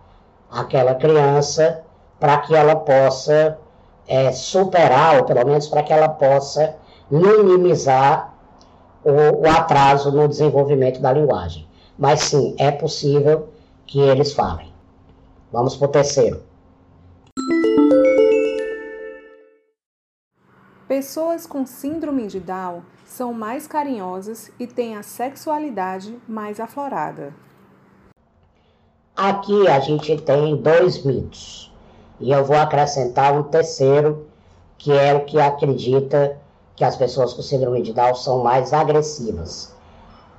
aquela 0.48 0.94
criança 0.94 1.82
para 2.20 2.38
que 2.38 2.54
ela 2.54 2.76
possa 2.76 3.58
é, 4.06 4.30
superar, 4.30 5.16
ou 5.16 5.24
pelo 5.24 5.44
menos 5.44 5.66
para 5.66 5.82
que 5.82 5.92
ela 5.92 6.08
possa 6.08 6.78
minimizar 7.10 8.34
o, 9.04 9.42
o 9.42 9.48
atraso 9.48 10.12
no 10.12 10.28
desenvolvimento 10.28 11.00
da 11.00 11.12
linguagem. 11.12 11.66
Mas 11.98 12.20
sim, 12.20 12.54
é 12.58 12.70
possível 12.70 13.48
que 13.86 14.00
eles 14.00 14.32
falem. 14.32 14.72
Vamos 15.52 15.76
para 15.76 15.86
o 15.86 15.90
terceiro. 15.90 16.42
Pessoas 20.86 21.46
com 21.46 21.64
síndrome 21.66 22.26
de 22.26 22.40
Down 22.40 22.82
são 23.04 23.32
mais 23.32 23.66
carinhosas 23.66 24.50
e 24.58 24.66
têm 24.66 24.96
a 24.96 25.02
sexualidade 25.02 26.16
mais 26.28 26.58
aflorada. 26.58 27.32
Aqui 29.16 29.68
a 29.68 29.78
gente 29.80 30.16
tem 30.22 30.56
dois 30.56 31.04
mitos. 31.04 31.72
E 32.18 32.32
eu 32.32 32.44
vou 32.44 32.56
acrescentar 32.56 33.36
um 33.36 33.42
terceiro, 33.42 34.26
que 34.78 34.92
é 34.92 35.14
o 35.14 35.24
que 35.24 35.40
acredita 35.40 36.38
que 36.80 36.84
as 36.86 36.96
pessoas 36.96 37.34
com 37.34 37.42
síndrome 37.42 37.82
de 37.82 37.92
Down 37.92 38.14
são 38.14 38.42
mais 38.42 38.72
agressivas. 38.72 39.70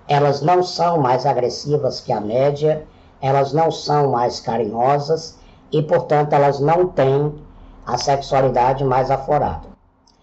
Elas 0.07 0.41
não 0.41 0.63
são 0.63 0.97
mais 0.97 1.23
agressivas 1.23 1.99
que 1.99 2.11
a 2.11 2.19
média, 2.19 2.83
elas 3.21 3.53
não 3.53 3.69
são 3.69 4.09
mais 4.09 4.39
carinhosas 4.39 5.37
e, 5.71 5.83
portanto, 5.83 6.33
elas 6.33 6.59
não 6.59 6.87
têm 6.87 7.31
a 7.85 7.95
sexualidade 7.95 8.83
mais 8.83 9.11
aflorada. 9.11 9.67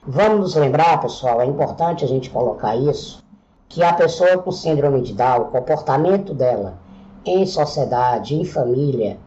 Vamos 0.04 0.40
nos 0.40 0.54
lembrar, 0.56 1.00
pessoal, 1.00 1.40
é 1.40 1.46
importante 1.46 2.04
a 2.04 2.08
gente 2.08 2.30
colocar 2.30 2.74
isso, 2.74 3.24
que 3.68 3.84
a 3.84 3.92
pessoa 3.92 4.38
com 4.38 4.50
síndrome 4.50 5.02
de 5.02 5.12
Down, 5.12 5.42
o 5.42 5.50
comportamento 5.52 6.34
dela 6.34 6.80
em 7.24 7.46
sociedade, 7.46 8.34
em 8.34 8.44
família, 8.44 9.18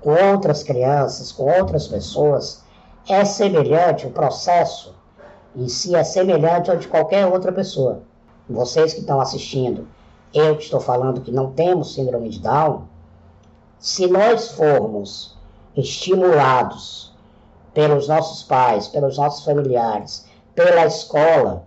com 0.00 0.10
outras 0.32 0.64
crianças, 0.64 1.30
com 1.30 1.44
outras 1.44 1.86
pessoas, 1.86 2.64
é 3.08 3.24
semelhante, 3.24 4.08
o 4.08 4.10
processo 4.10 4.98
em 5.54 5.68
si 5.68 5.94
é 5.94 6.04
semelhante 6.04 6.70
ao 6.70 6.76
de 6.76 6.88
qualquer 6.88 7.26
outra 7.26 7.52
pessoa. 7.52 8.02
Vocês 8.48 8.92
que 8.94 9.00
estão 9.00 9.20
assistindo, 9.20 9.86
eu 10.32 10.56
que 10.56 10.64
estou 10.64 10.80
falando 10.80 11.20
que 11.20 11.32
não 11.32 11.52
temos 11.52 11.94
síndrome 11.94 12.28
de 12.28 12.40
Down, 12.40 12.84
se 13.78 14.06
nós 14.06 14.50
formos 14.50 15.36
estimulados 15.76 17.14
pelos 17.72 18.08
nossos 18.08 18.42
pais, 18.42 18.88
pelos 18.88 19.16
nossos 19.16 19.44
familiares, 19.44 20.26
pela 20.54 20.86
escola, 20.86 21.64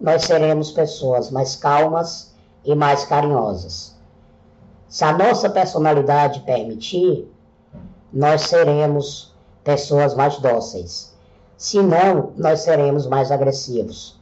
nós 0.00 0.22
seremos 0.24 0.70
pessoas 0.70 1.30
mais 1.30 1.56
calmas 1.56 2.34
e 2.64 2.74
mais 2.74 3.04
carinhosas. 3.04 3.96
Se 4.88 5.04
a 5.04 5.12
nossa 5.12 5.50
personalidade 5.50 6.40
permitir, 6.40 7.30
nós 8.12 8.42
seremos 8.42 9.34
pessoas 9.64 10.14
mais 10.14 10.38
dóceis. 10.38 11.14
Se 11.58 11.82
não, 11.82 12.32
nós 12.36 12.60
seremos 12.60 13.08
mais 13.08 13.32
agressivos. 13.32 14.16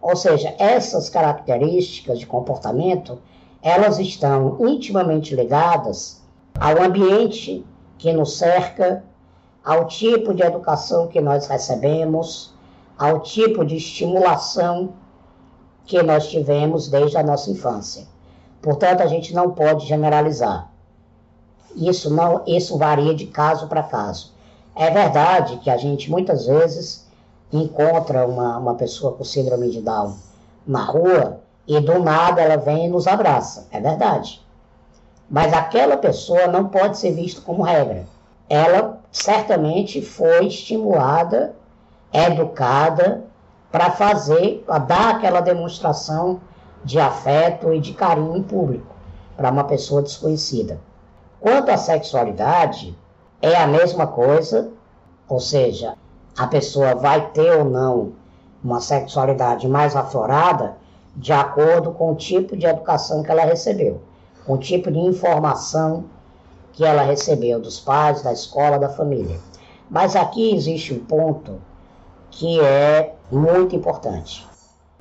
Ou 0.00 0.14
seja, 0.14 0.54
essas 0.60 1.10
características 1.10 2.20
de 2.20 2.26
comportamento, 2.26 3.18
elas 3.60 3.98
estão 3.98 4.56
intimamente 4.60 5.34
ligadas 5.34 6.22
ao 6.56 6.80
ambiente 6.80 7.66
que 7.98 8.12
nos 8.12 8.38
cerca, 8.38 9.02
ao 9.64 9.88
tipo 9.88 10.32
de 10.32 10.44
educação 10.44 11.08
que 11.08 11.20
nós 11.20 11.48
recebemos, 11.48 12.54
ao 12.96 13.20
tipo 13.20 13.64
de 13.64 13.74
estimulação 13.74 14.90
que 15.84 16.00
nós 16.00 16.28
tivemos 16.28 16.86
desde 16.86 17.16
a 17.16 17.24
nossa 17.24 17.50
infância. 17.50 18.06
Portanto, 18.62 19.00
a 19.00 19.06
gente 19.08 19.34
não 19.34 19.50
pode 19.50 19.84
generalizar. 19.84 20.70
Isso 21.74 22.08
não, 22.08 22.44
isso 22.46 22.78
varia 22.78 23.16
de 23.16 23.26
caso 23.26 23.66
para 23.66 23.82
caso. 23.82 24.37
É 24.80 24.92
verdade 24.92 25.56
que 25.56 25.68
a 25.68 25.76
gente 25.76 26.08
muitas 26.08 26.46
vezes 26.46 27.04
encontra 27.52 28.24
uma, 28.24 28.58
uma 28.58 28.74
pessoa 28.76 29.12
com 29.12 29.24
síndrome 29.24 29.70
de 29.70 29.80
Down 29.80 30.14
na 30.64 30.84
rua 30.84 31.40
e 31.66 31.80
do 31.80 31.98
nada 31.98 32.40
ela 32.40 32.56
vem 32.56 32.86
e 32.86 32.88
nos 32.88 33.08
abraça. 33.08 33.66
É 33.72 33.80
verdade. 33.80 34.40
Mas 35.28 35.52
aquela 35.52 35.96
pessoa 35.96 36.46
não 36.46 36.68
pode 36.68 36.96
ser 36.96 37.10
vista 37.10 37.40
como 37.40 37.64
regra. 37.64 38.06
Ela 38.48 39.00
certamente 39.10 40.00
foi 40.00 40.46
estimulada 40.46 41.56
educada 42.12 43.24
para 43.72 43.90
fazer, 43.90 44.62
para 44.64 44.78
dar 44.78 45.16
aquela 45.16 45.40
demonstração 45.40 46.40
de 46.84 47.00
afeto 47.00 47.74
e 47.74 47.80
de 47.80 47.94
carinho 47.94 48.36
em 48.36 48.44
público 48.44 48.94
para 49.36 49.50
uma 49.50 49.64
pessoa 49.64 50.02
desconhecida. 50.02 50.78
Quanto 51.40 51.68
à 51.68 51.76
sexualidade, 51.76 52.96
é 53.40 53.56
a 53.56 53.66
mesma 53.66 54.06
coisa, 54.06 54.70
ou 55.28 55.40
seja, 55.40 55.94
a 56.36 56.46
pessoa 56.46 56.94
vai 56.94 57.30
ter 57.30 57.52
ou 57.52 57.64
não 57.64 58.12
uma 58.62 58.80
sexualidade 58.80 59.68
mais 59.68 59.94
aflorada 59.94 60.76
de 61.16 61.32
acordo 61.32 61.92
com 61.92 62.12
o 62.12 62.16
tipo 62.16 62.56
de 62.56 62.66
educação 62.66 63.22
que 63.22 63.30
ela 63.30 63.42
recebeu, 63.42 64.00
com 64.46 64.54
o 64.54 64.58
tipo 64.58 64.90
de 64.90 64.98
informação 64.98 66.04
que 66.72 66.84
ela 66.84 67.02
recebeu 67.02 67.60
dos 67.60 67.80
pais, 67.80 68.22
da 68.22 68.32
escola, 68.32 68.78
da 68.78 68.88
família. 68.88 69.38
Mas 69.90 70.14
aqui 70.14 70.54
existe 70.54 70.94
um 70.94 71.04
ponto 71.04 71.60
que 72.30 72.60
é 72.60 73.14
muito 73.30 73.74
importante. 73.74 74.46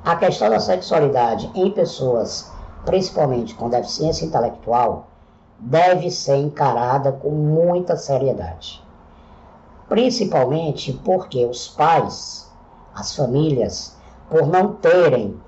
A 0.04 0.16
questão 0.16 0.50
da 0.50 0.60
sexualidade 0.60 1.52
em 1.54 1.70
pessoas, 1.70 2.52
principalmente 2.86 3.54
com 3.54 3.70
deficiência 3.70 4.26
intelectual, 4.26 5.08
deve 5.60 6.10
ser 6.12 6.38
encarada 6.38 7.12
com 7.12 7.30
muita 7.30 7.96
seriedade. 7.96 8.84
Principalmente 9.90 10.94
porque 10.94 11.46
os 11.46 11.68
pais, 11.68 12.52
as 12.94 13.16
famílias, 13.16 13.96
por 14.30 14.46
não 14.46 14.74
terem 14.74 15.40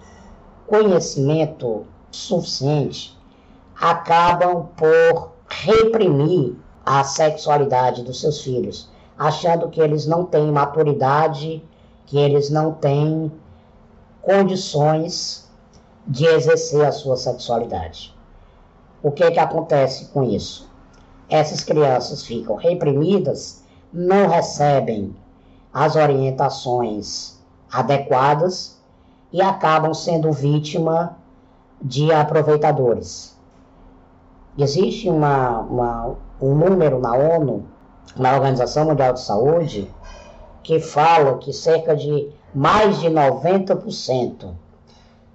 conhecimento 0.66 1.86
suficiente, 2.12 3.18
acabam 3.80 4.68
por 4.76 5.32
reprimir 5.48 6.56
a 6.86 7.04
sexualidade 7.04 8.04
dos 8.04 8.22
seus 8.22 8.42
filhos, 8.42 8.90
achando 9.18 9.70
que 9.70 9.82
eles 9.82 10.06
não 10.06 10.26
têm 10.26 10.52
maturidade 10.52 11.64
que 12.10 12.18
eles 12.18 12.50
não 12.50 12.74
têm 12.74 13.32
condições 14.20 15.48
de 16.08 16.26
exercer 16.26 16.84
a 16.84 16.92
sua 16.92 17.16
sexualidade. 17.16 18.18
O 19.02 19.12
que, 19.12 19.32
que 19.32 19.40
acontece 19.40 20.06
com 20.08 20.24
isso? 20.24 20.70
Essas 21.30 21.64
crianças 21.64 22.26
ficam 22.26 22.58
reprimidas, 22.58 23.64
não 23.94 24.28
recebem 24.28 25.16
as 25.74 25.96
orientações 25.96 27.40
adequadas 27.72 28.78
e 29.32 29.42
acabam 29.42 29.94
sendo 29.94 30.34
vítima 30.34 31.18
de 31.82 32.12
aproveitadores. 32.12 33.38
Existe 34.58 35.08
uma, 35.08 35.60
uma, 35.60 36.16
um 36.42 36.54
número 36.54 37.00
na 37.00 37.14
ONU, 37.16 37.66
na 38.18 38.34
Organização 38.34 38.84
Mundial 38.84 39.14
de 39.14 39.22
Saúde, 39.22 39.90
que 40.62 40.82
falam 40.82 41.38
que 41.38 41.54
cerca 41.54 41.96
de 41.96 42.30
mais 42.54 43.00
de 43.00 43.08
90% 43.08 44.52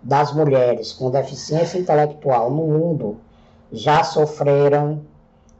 das 0.02 0.34
mulheres 0.34 0.92
com 0.92 1.10
deficiência 1.10 1.78
intelectual 1.78 2.50
no 2.50 2.66
mundo 2.66 3.23
já 3.74 4.04
sofreram 4.04 5.02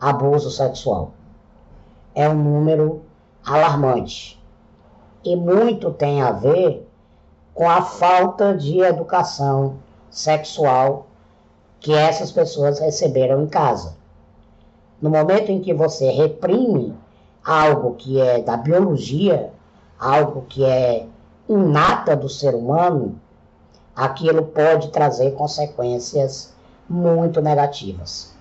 abuso 0.00 0.50
sexual. 0.50 1.12
É 2.14 2.28
um 2.28 2.34
número 2.34 3.02
alarmante. 3.44 4.42
E 5.24 5.34
muito 5.34 5.90
tem 5.90 6.22
a 6.22 6.30
ver 6.32 6.86
com 7.52 7.68
a 7.68 7.82
falta 7.82 8.54
de 8.54 8.80
educação 8.80 9.76
sexual 10.10 11.06
que 11.80 11.92
essas 11.92 12.32
pessoas 12.32 12.78
receberam 12.78 13.42
em 13.42 13.46
casa. 13.46 13.96
No 15.00 15.10
momento 15.10 15.50
em 15.50 15.60
que 15.60 15.74
você 15.74 16.10
reprime 16.10 16.94
algo 17.44 17.94
que 17.94 18.20
é 18.20 18.40
da 18.40 18.56
biologia, 18.56 19.52
algo 19.98 20.46
que 20.48 20.64
é 20.64 21.06
inata 21.48 22.16
do 22.16 22.28
ser 22.28 22.54
humano, 22.54 23.20
aquilo 23.94 24.44
pode 24.46 24.88
trazer 24.88 25.32
consequências 25.32 26.53
muito 26.88 27.40
negativas. 27.40 28.34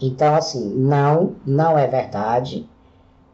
Então, 0.00 0.34
assim, 0.34 0.74
não, 0.74 1.36
não 1.46 1.78
é 1.78 1.86
verdade. 1.86 2.68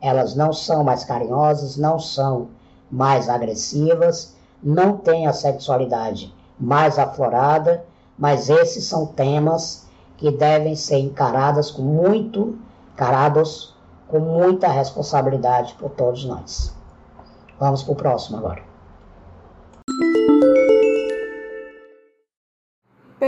Elas 0.01 0.35
não 0.35 0.53
são 0.53 0.85
mais 0.85 1.05
carinhosas, 1.05 1.77
não 1.77 1.99
são 1.99 2.49
mais 2.91 3.29
agressivas, 3.29 4.37
não 4.63 4.97
têm 4.97 5.27
a 5.27 5.33
sexualidade 5.33 6.35
mais 6.59 6.99
aflorada, 6.99 7.85
mas 8.19 8.51
esses 8.51 8.85
são 8.85 9.07
temas 9.07 9.87
que 10.17 10.31
devem 10.31 10.77
ser 10.77 10.99
encaradas 10.99 11.71
com 11.71 11.83
muito, 11.83 12.59
encarados 12.93 13.75
com 14.07 14.19
muita 14.19 14.69
responsabilidade 14.69 15.75
por 15.75 15.91
todos 15.91 16.25
nós. 16.25 16.75
Vamos 17.59 17.83
para 17.83 17.93
o 17.93 17.97
próximo 17.97 18.39
agora. 18.39 18.70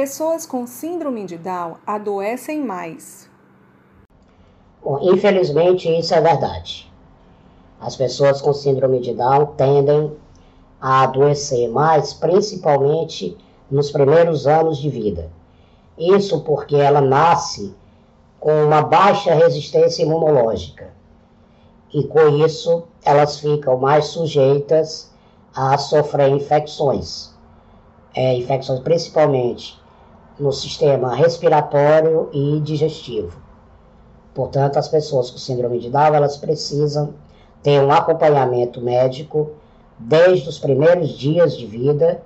Pessoas 0.03 0.45
com 0.45 0.67
síndrome 0.67 1.25
de 1.27 1.39
Down 1.39 1.77
adoecem 1.87 2.59
mais. 2.59 3.31
Bom, 4.83 4.99
infelizmente, 5.01 5.89
isso 5.97 6.13
é 6.13 6.21
verdade. 6.21 6.93
As 7.81 7.95
pessoas 7.95 8.41
com 8.43 8.53
síndrome 8.53 8.99
de 8.99 9.15
Down 9.15 9.55
tendem 9.57 10.13
a 10.81 11.05
adoecer 11.05 11.69
mais, 11.71 12.13
principalmente 12.13 13.39
nos 13.71 13.93
primeiros 13.93 14.45
anos 14.49 14.79
de 14.79 14.91
vida. 14.91 15.31
Isso 15.97 16.41
porque 16.41 16.75
ela 16.75 17.01
nasce 17.01 17.73
com 18.41 18.65
uma 18.65 18.83
baixa 18.83 19.33
resistência 19.33 20.03
imunológica 20.03 20.93
e 21.95 22.03
com 22.09 22.45
isso 22.45 22.89
elas 23.05 23.39
ficam 23.39 23.77
mais 23.77 24.07
sujeitas 24.07 25.13
a 25.55 25.79
sofrer 25.79 26.29
infecções, 26.31 27.33
é, 28.17 28.35
infecções 28.35 28.81
principalmente 28.81 29.81
no 30.43 30.53
sistema 30.53 31.15
respiratório 31.15 32.29
e 32.33 32.61
digestivo. 32.61 33.41
Portanto, 34.35 34.77
as 34.77 34.89
pessoas 34.89 35.31
com 35.31 35.39
síndrome 35.39 35.79
de 35.79 35.89
Down 35.89 36.17
elas 36.17 36.37
precisam 36.37 37.15
ter 37.63 37.81
um 37.81 37.93
acompanhamento 37.93 38.81
médico 38.81 39.53
desde 39.97 40.49
os 40.49 40.59
primeiros 40.59 41.11
dias 41.11 41.57
de 41.57 41.65
vida 41.65 42.23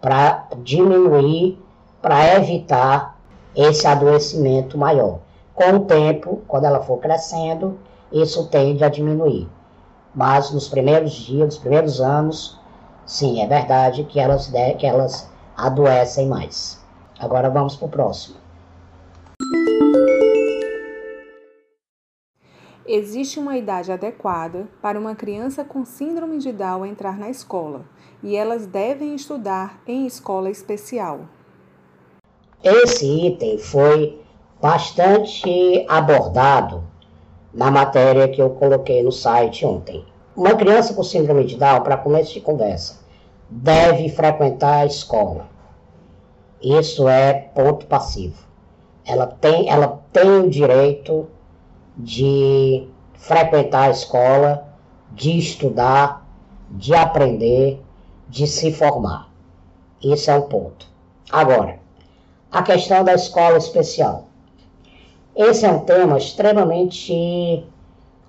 para 0.00 0.46
diminuir, 0.62 1.58
para 2.00 2.36
evitar 2.36 3.18
esse 3.54 3.86
adoecimento 3.86 4.78
maior. 4.78 5.18
Com 5.54 5.76
o 5.76 5.80
tempo, 5.80 6.40
quando 6.48 6.64
ela 6.64 6.80
for 6.80 6.96
crescendo, 6.96 7.78
isso 8.10 8.46
tende 8.46 8.82
a 8.82 8.88
diminuir. 8.88 9.46
Mas 10.14 10.50
nos 10.50 10.66
primeiros 10.66 11.12
dias, 11.12 11.44
nos 11.44 11.58
primeiros 11.58 12.00
anos, 12.00 12.58
sim, 13.04 13.42
é 13.42 13.46
verdade 13.46 14.04
que 14.04 14.18
elas, 14.18 14.50
que 14.78 14.86
elas 14.86 15.28
adoecem 15.54 16.26
mais. 16.26 16.82
Agora 17.18 17.48
vamos 17.48 17.76
para 17.76 17.86
o 17.86 17.90
próximo. 17.90 18.36
Existe 22.86 23.40
uma 23.40 23.56
idade 23.56 23.90
adequada 23.90 24.68
para 24.82 24.98
uma 24.98 25.14
criança 25.14 25.64
com 25.64 25.86
síndrome 25.86 26.38
de 26.38 26.52
Down 26.52 26.84
entrar 26.84 27.18
na 27.18 27.30
escola 27.30 27.82
e 28.22 28.36
elas 28.36 28.66
devem 28.66 29.14
estudar 29.14 29.80
em 29.86 30.06
escola 30.06 30.50
especial. 30.50 31.20
Esse 32.62 33.06
item 33.26 33.58
foi 33.58 34.22
bastante 34.60 35.84
abordado 35.88 36.84
na 37.54 37.70
matéria 37.70 38.28
que 38.28 38.42
eu 38.42 38.50
coloquei 38.50 39.02
no 39.02 39.12
site 39.12 39.64
ontem. 39.64 40.04
Uma 40.36 40.54
criança 40.54 40.92
com 40.92 41.02
síndrome 41.02 41.44
de 41.44 41.56
Down, 41.56 41.82
para 41.82 41.96
começo 41.96 42.34
de 42.34 42.40
conversa, 42.40 43.00
deve 43.48 44.08
frequentar 44.10 44.80
a 44.80 44.86
escola. 44.86 45.53
Isso 46.64 47.06
é 47.06 47.34
ponto 47.54 47.84
passivo. 47.84 48.42
Ela 49.04 49.26
tem, 49.26 49.68
ela 49.68 50.00
tem 50.10 50.40
o 50.40 50.48
direito 50.48 51.28
de 51.94 52.88
frequentar 53.12 53.88
a 53.88 53.90
escola, 53.90 54.66
de 55.12 55.36
estudar, 55.36 56.26
de 56.70 56.94
aprender, 56.94 57.82
de 58.30 58.46
se 58.46 58.72
formar. 58.72 59.28
Isso 60.02 60.30
é 60.30 60.34
um 60.36 60.48
ponto. 60.48 60.86
Agora, 61.30 61.78
a 62.50 62.62
questão 62.62 63.04
da 63.04 63.12
escola 63.12 63.58
especial. 63.58 64.28
Esse 65.36 65.66
é 65.66 65.70
um 65.70 65.80
tema 65.80 66.16
extremamente 66.16 67.62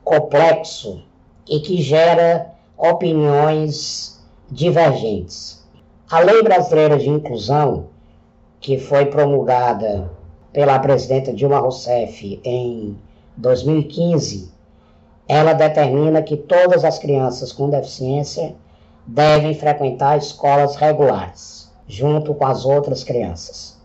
complexo 0.04 1.02
e 1.48 1.62
que 1.62 1.82
gera 1.82 2.54
opiniões 2.78 4.22
divergentes. 4.52 5.66
A 6.12 6.20
Lei 6.20 6.44
Brasileira 6.44 6.98
de 6.98 7.10
Inclusão, 7.10 7.95
que 8.66 8.80
foi 8.80 9.06
promulgada 9.06 10.10
pela 10.52 10.80
presidenta 10.80 11.32
Dilma 11.32 11.60
Rousseff 11.60 12.42
em 12.44 12.98
2015, 13.38 14.52
ela 15.28 15.54
determina 15.54 16.24
que 16.24 16.36
todas 16.36 16.84
as 16.84 16.98
crianças 16.98 17.52
com 17.52 17.70
deficiência 17.70 18.56
devem 19.06 19.54
frequentar 19.54 20.18
escolas 20.18 20.76
regulares, 20.78 21.72
junto 21.88 22.34
com 22.34 22.44
as 22.44 22.66
outras 22.66 23.04
crianças. 23.04 23.78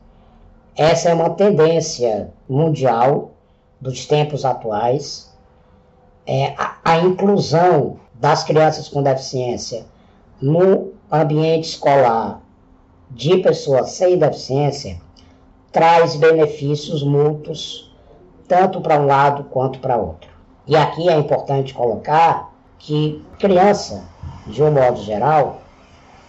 Essa 0.75 1.11
é 1.11 1.15
uma 1.15 1.29
tendência 1.29 2.33
mundial 2.49 3.33
dos 3.79 4.07
tempos 4.07 4.47
atuais. 4.47 5.31
É, 6.27 6.55
a, 6.57 6.79
a 6.83 6.99
inclusão 7.01 7.99
das 8.15 8.45
crianças 8.45 8.89
com 8.89 9.03
deficiência 9.03 9.85
no 10.41 10.95
ambiente 11.13 11.69
escolar 11.69 12.41
de 13.11 13.39
pessoas 13.39 13.91
sem 13.91 14.17
deficiência 14.19 15.01
traz 15.73 16.17
benefícios 16.17 17.03
mútuos, 17.03 17.95
tanto 18.47 18.81
para 18.81 19.01
um 19.01 19.07
lado 19.07 19.45
quanto 19.45 19.79
para 19.79 19.97
outro. 19.97 20.31
E 20.67 20.77
aqui 20.77 21.09
é 21.09 21.17
importante 21.17 21.75
colocar 21.75 22.53
que 22.79 23.25
criança, 23.39 24.05
de 24.47 24.63
um 24.63 24.71
modo 24.71 25.01
geral, 25.03 25.61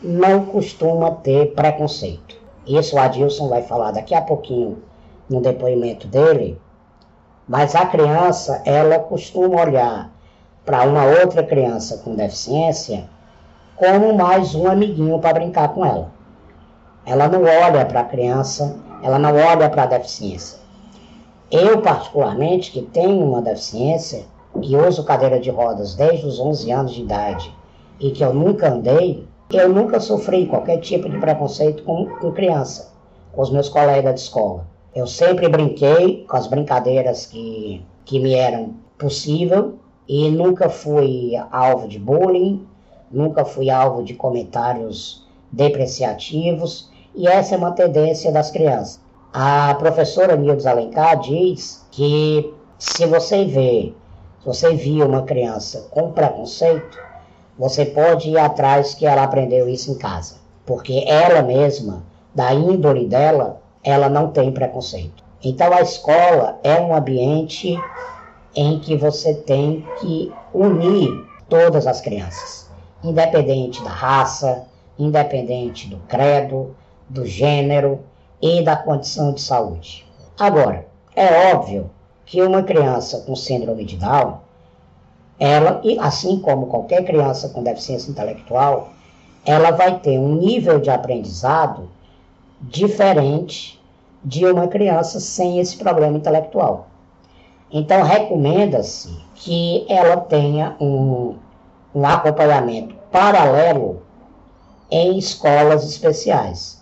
não 0.02 0.46
costuma 0.46 1.12
ter 1.12 1.54
preconceito. 1.54 2.36
Isso 2.66 2.96
o 2.96 3.00
Adilson 3.00 3.50
vai 3.50 3.62
falar 3.64 3.92
daqui 3.92 4.14
a 4.14 4.22
pouquinho 4.22 4.82
no 5.30 5.42
depoimento 5.42 6.08
dele. 6.08 6.60
Mas 7.48 7.76
a 7.76 7.86
criança, 7.86 8.62
ela 8.66 9.00
costuma 9.00 9.62
olhar 9.62 10.12
para 10.66 10.84
uma 10.84 11.06
outra 11.06 11.44
criança 11.44 11.98
com 11.98 12.16
deficiência 12.16 13.10
como 13.76 14.16
mais 14.16 14.54
um 14.54 14.68
amiguinho 14.68 15.20
para 15.20 15.34
brincar 15.34 15.70
com 15.70 15.84
ela. 15.84 16.12
Ela 17.12 17.28
não 17.28 17.44
olha 17.44 17.86
para 17.86 18.00
a 18.00 18.06
criança, 18.06 18.80
ela 19.04 19.20
não 19.20 19.36
olha 19.36 19.70
para 19.70 19.84
a 19.84 19.86
deficiência. 19.86 20.60
Eu, 21.52 21.82
particularmente, 21.82 22.72
que 22.72 22.82
tenho 22.82 23.26
uma 23.26 23.42
deficiência, 23.42 24.24
que 24.62 24.78
uso 24.78 25.04
cadeira 25.04 25.38
de 25.38 25.50
rodas 25.50 25.94
desde 25.94 26.26
os 26.26 26.40
11 26.40 26.72
anos 26.72 26.94
de 26.94 27.02
idade 27.02 27.54
e 28.00 28.12
que 28.12 28.24
eu 28.24 28.34
nunca 28.34 28.72
andei, 28.72 29.28
eu 29.52 29.68
nunca 29.68 30.00
sofri 30.00 30.46
qualquer 30.46 30.78
tipo 30.78 31.10
de 31.10 31.18
preconceito 31.18 31.84
com, 31.84 32.06
com 32.06 32.32
criança, 32.32 32.94
com 33.34 33.42
os 33.42 33.52
meus 33.52 33.68
colegas 33.68 34.16
de 34.16 34.22
escola. 34.22 34.66
Eu 34.96 35.06
sempre 35.06 35.50
brinquei 35.50 36.24
com 36.24 36.38
as 36.38 36.48
brincadeiras 36.48 37.26
que, 37.26 37.86
que 38.06 38.20
me 38.20 38.36
eram 38.36 38.76
possível 38.98 39.76
e 40.08 40.30
nunca 40.30 40.70
fui 40.70 41.34
alvo 41.52 41.90
de 41.90 42.00
bullying, 42.00 42.66
nunca 43.12 43.44
fui 43.44 43.70
alvo 43.70 44.02
de 44.02 44.14
comentários 44.14 45.28
depreciativos, 45.52 46.90
e 47.16 47.28
essa 47.28 47.56
é 47.56 47.58
uma 47.58 47.72
tendência 47.72 48.32
das 48.32 48.52
crianças. 48.52 49.00
A 49.34 49.76
professora 49.76 50.36
Nildes 50.36 50.66
Alencar 50.66 51.20
diz 51.20 51.86
que 51.92 52.54
se 52.78 53.06
você 53.06 53.46
vê, 53.46 53.94
se 54.40 54.46
você 54.46 54.74
viu 54.74 55.06
uma 55.06 55.24
criança 55.24 55.88
com 55.92 56.12
preconceito, 56.12 57.00
você 57.58 57.86
pode 57.86 58.30
ir 58.30 58.38
atrás 58.38 58.94
que 58.94 59.06
ela 59.06 59.24
aprendeu 59.24 59.70
isso 59.70 59.92
em 59.92 59.98
casa, 59.98 60.36
porque 60.66 61.04
ela 61.08 61.42
mesma, 61.42 62.04
da 62.34 62.54
índole 62.54 63.08
dela, 63.08 63.62
ela 63.84 64.10
não 64.10 64.30
tem 64.30 64.52
preconceito. 64.52 65.24
Então 65.44 65.72
a 65.74 65.82
escola 65.82 66.60
é 66.64 66.80
um 66.80 66.96
ambiente 66.96 67.78
em 68.56 68.80
que 68.80 68.96
você 68.96 69.34
tem 69.34 69.86
que 70.00 70.32
unir 70.54 71.26
todas 71.48 71.88
as 71.88 72.02
crianças, 72.02 72.70
independente 73.04 73.84
da 73.84 73.90
raça, 73.90 74.66
independente 74.98 75.88
do 75.88 75.98
credo, 76.08 76.76
do 77.12 77.26
gênero 77.26 78.00
e 78.42 78.64
da 78.64 78.76
condição 78.76 79.34
de 79.34 79.42
saúde. 79.42 80.06
Agora, 80.40 80.88
é 81.16 81.54
óbvio 81.54 81.92
que 82.26 82.42
uma 82.42 82.64
criança 82.64 83.22
com 83.22 83.36
síndrome 83.36 83.84
de 83.86 83.98
Down 83.98 84.40
ela, 85.42 85.82
assim 86.00 86.40
como 86.40 86.68
qualquer 86.68 87.04
criança 87.04 87.50
com 87.50 87.64
deficiência 87.64 88.12
intelectual, 88.12 88.90
ela 89.44 89.72
vai 89.72 90.00
ter 90.00 90.20
um 90.20 90.36
nível 90.36 90.80
de 90.80 90.92
aprendizado 90.92 91.90
diferente 92.62 93.82
de 94.24 94.46
uma 94.46 94.68
criança 94.68 95.20
sem 95.20 95.60
esse 95.60 95.78
problema 95.78 96.16
intelectual. 96.16 96.90
Então, 97.72 98.04
recomenda-se 98.04 99.10
que 99.34 99.84
ela 99.90 100.18
tenha 100.18 100.76
um, 100.80 101.38
um 101.96 102.06
acompanhamento 102.06 102.94
paralelo 103.12 104.04
em 104.92 105.18
escolas 105.18 105.84
especiais. 105.84 106.81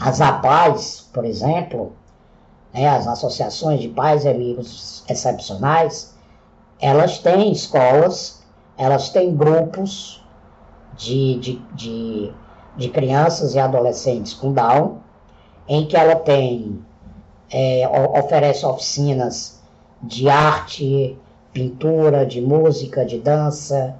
As 0.00 0.20
APAES, 0.22 1.08
por 1.12 1.26
exemplo, 1.26 1.92
né, 2.72 2.88
as 2.88 3.06
associações 3.06 3.80
de 3.80 3.88
pais 3.88 4.24
e 4.24 4.28
amigos 4.28 5.04
excepcionais, 5.06 6.14
elas 6.80 7.18
têm 7.18 7.52
escolas, 7.52 8.42
elas 8.78 9.10
têm 9.10 9.36
grupos 9.36 10.24
de, 10.96 11.38
de, 11.38 11.62
de, 11.74 12.32
de 12.78 12.88
crianças 12.88 13.54
e 13.54 13.58
adolescentes 13.58 14.32
com 14.32 14.54
Down, 14.54 14.98
em 15.68 15.86
que 15.86 15.94
ela 15.94 16.16
tem, 16.16 16.82
é, 17.50 17.86
oferece 18.18 18.64
oficinas 18.64 19.60
de 20.02 20.30
arte, 20.30 21.18
pintura, 21.52 22.24
de 22.24 22.40
música, 22.40 23.04
de 23.04 23.18
dança, 23.18 23.96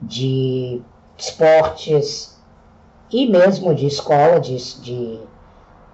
de 0.00 0.80
esportes 1.18 2.34
e 3.10 3.26
mesmo 3.26 3.74
de 3.74 3.86
escola, 3.86 4.40
de, 4.40 4.56
de, 4.80 5.20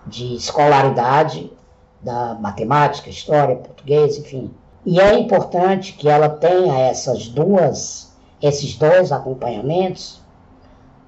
de 0.07 0.35
escolaridade, 0.35 1.53
da 2.01 2.35
matemática, 2.35 3.11
história, 3.11 3.57
português, 3.57 4.19
enfim. 4.19 4.53
E 4.85 4.99
é 4.99 5.19
importante 5.19 5.93
que 5.93 6.09
ela 6.09 6.29
tenha 6.29 6.79
essas 6.79 7.29
duas, 7.29 8.13
esses 8.41 8.77
dois 8.77 9.13
acompanhamentos, 9.13 10.21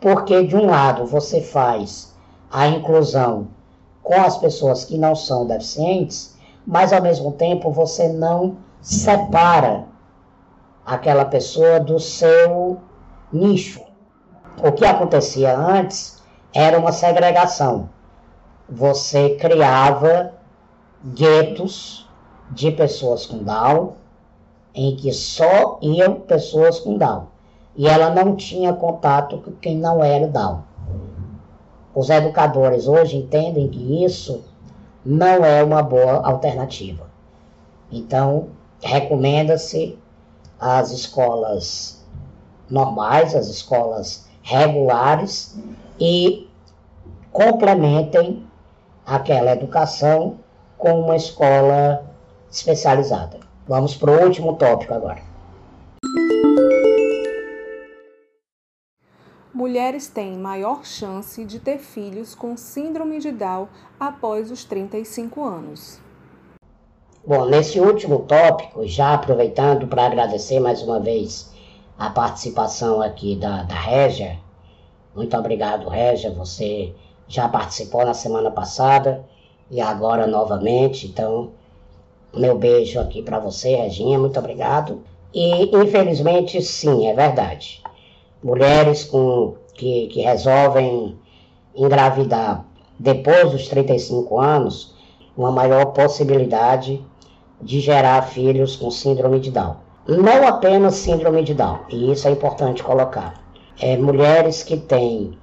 porque 0.01 0.45
de 0.45 0.57
um 0.57 0.67
lado 0.67 1.07
você 1.07 1.41
faz 1.41 2.15
a 2.51 2.69
inclusão 2.69 3.49
com 4.03 4.21
as 4.21 4.37
pessoas 4.37 4.85
que 4.85 4.99
não 4.99 5.15
são 5.15 5.47
deficientes, 5.47 6.37
mas 6.67 6.93
ao 6.93 7.01
mesmo 7.01 7.33
tempo 7.33 7.71
você 7.71 8.09
não 8.09 8.57
separa 8.81 9.85
aquela 10.85 11.25
pessoa 11.25 11.81
do 11.81 11.99
seu 11.99 12.79
nicho. 13.33 13.81
o 14.63 14.71
que 14.71 14.85
acontecia 14.85 15.57
antes 15.57 16.21
era 16.53 16.79
uma 16.79 16.93
segregação. 16.93 17.89
Você 18.75 19.37
criava 19.37 20.33
guetos 21.05 22.09
de 22.51 22.71
pessoas 22.71 23.27
com 23.27 23.43
Down, 23.43 23.93
em 24.75 24.97
que 24.97 25.13
só 25.13 25.79
iam 25.83 26.21
pessoas 26.21 26.81
com 26.81 26.97
Down. 26.97 27.27
E 27.77 27.87
ela 27.87 28.09
não 28.09 28.35
tinha 28.35 28.73
contato 28.73 29.37
com 29.37 29.53
quem 29.53 29.77
não 29.77 30.03
era 30.03 30.27
Down. 30.27 30.63
Os 31.95 32.09
educadores 32.09 32.89
hoje 32.89 33.19
entendem 33.19 33.69
que 33.69 34.03
isso 34.07 34.43
não 35.05 35.45
é 35.45 35.63
uma 35.63 35.83
boa 35.83 36.27
alternativa. 36.27 37.11
Então, 37.91 38.49
recomenda-se 38.81 39.99
as 40.59 40.93
escolas 40.93 42.03
normais, 42.71 43.35
as 43.35 43.49
escolas 43.49 44.27
regulares 44.43 45.59
e 46.01 46.49
complementem 47.31 48.47
aquela 49.07 49.53
educação 49.53 50.39
com 50.79 51.01
uma 51.01 51.17
escola 51.17 52.05
especializada. 52.51 53.41
Vamos 53.67 53.95
para 53.95 54.11
o 54.11 54.25
último 54.25 54.55
tópico 54.55 54.95
agora. 54.95 55.23
Mulheres 59.55 60.09
têm 60.09 60.37
maior 60.37 60.85
chance 60.85 61.45
de 61.45 61.61
ter 61.61 61.79
filhos 61.79 62.35
com 62.35 62.57
síndrome 62.57 63.21
de 63.21 63.31
Down 63.31 63.69
após 64.01 64.51
os 64.51 64.65
35 64.65 65.45
anos. 65.45 66.01
Bom, 67.25 67.45
nesse 67.45 67.79
último 67.79 68.21
tópico, 68.21 68.85
já 68.85 69.15
aproveitando 69.15 69.87
para 69.87 70.07
agradecer 70.07 70.59
mais 70.59 70.83
uma 70.83 70.99
vez 70.99 71.53
a 71.97 72.11
participação 72.11 73.01
aqui 73.01 73.37
da, 73.37 73.63
da 73.63 73.77
Régia. 73.77 74.41
Muito 75.15 75.37
obrigado, 75.37 75.89
Régia. 75.89 76.33
Você 76.33 76.93
já 77.33 77.49
participou 77.49 78.05
na 78.05 78.13
semana 78.13 78.51
passada 78.51 79.25
e 79.71 79.81
agora 79.81 80.27
novamente. 80.27 81.07
Então, 81.07 81.53
meu 82.35 82.59
beijo 82.59 83.01
aqui 83.01 83.23
para 83.23 83.39
você, 83.39 83.75
Reginha. 83.75 84.19
Muito 84.19 84.39
obrigado. 84.39 85.03
E, 85.33 85.75
infelizmente, 85.75 86.61
sim, 86.61 87.07
é 87.07 87.15
verdade. 87.15 87.83
Mulheres 88.45 89.05
com, 89.05 89.55
que, 89.75 90.09
que 90.09 90.21
resolvem 90.21 91.19
engravidar 91.75 92.67
depois 92.99 93.51
dos 93.51 93.67
35 93.69 94.39
anos, 94.39 94.95
uma 95.37 95.51
maior 95.51 95.87
possibilidade 95.87 97.05
de 97.61 97.81
gerar 97.81 98.23
filhos 98.23 98.77
com 98.77 98.91
síndrome 98.91 99.41
de 99.41 99.51
Down. 99.51 99.77
Não 100.07 100.47
apenas 100.47 100.97
síndrome 100.97 101.43
de 101.43 101.55
Down, 101.55 101.81
e 101.89 102.13
isso 102.13 102.29
é 102.29 102.31
importante 102.31 102.83
colocar. 102.83 103.43
É, 103.81 103.97
mulheres 103.97 104.63
que 104.63 104.77
têm 104.77 105.39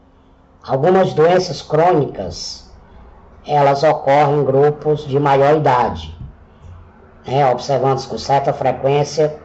algumas 0.69 1.13
doenças 1.13 1.63
crônicas, 1.63 2.71
elas 3.43 3.81
ocorrem 3.81 4.41
em 4.41 4.45
grupos 4.45 5.07
de 5.07 5.19
maior 5.19 5.57
idade, 5.57 6.15
né, 7.25 7.51
observando 7.51 8.07
com 8.07 8.19
certa 8.19 8.53
frequência 8.53 9.39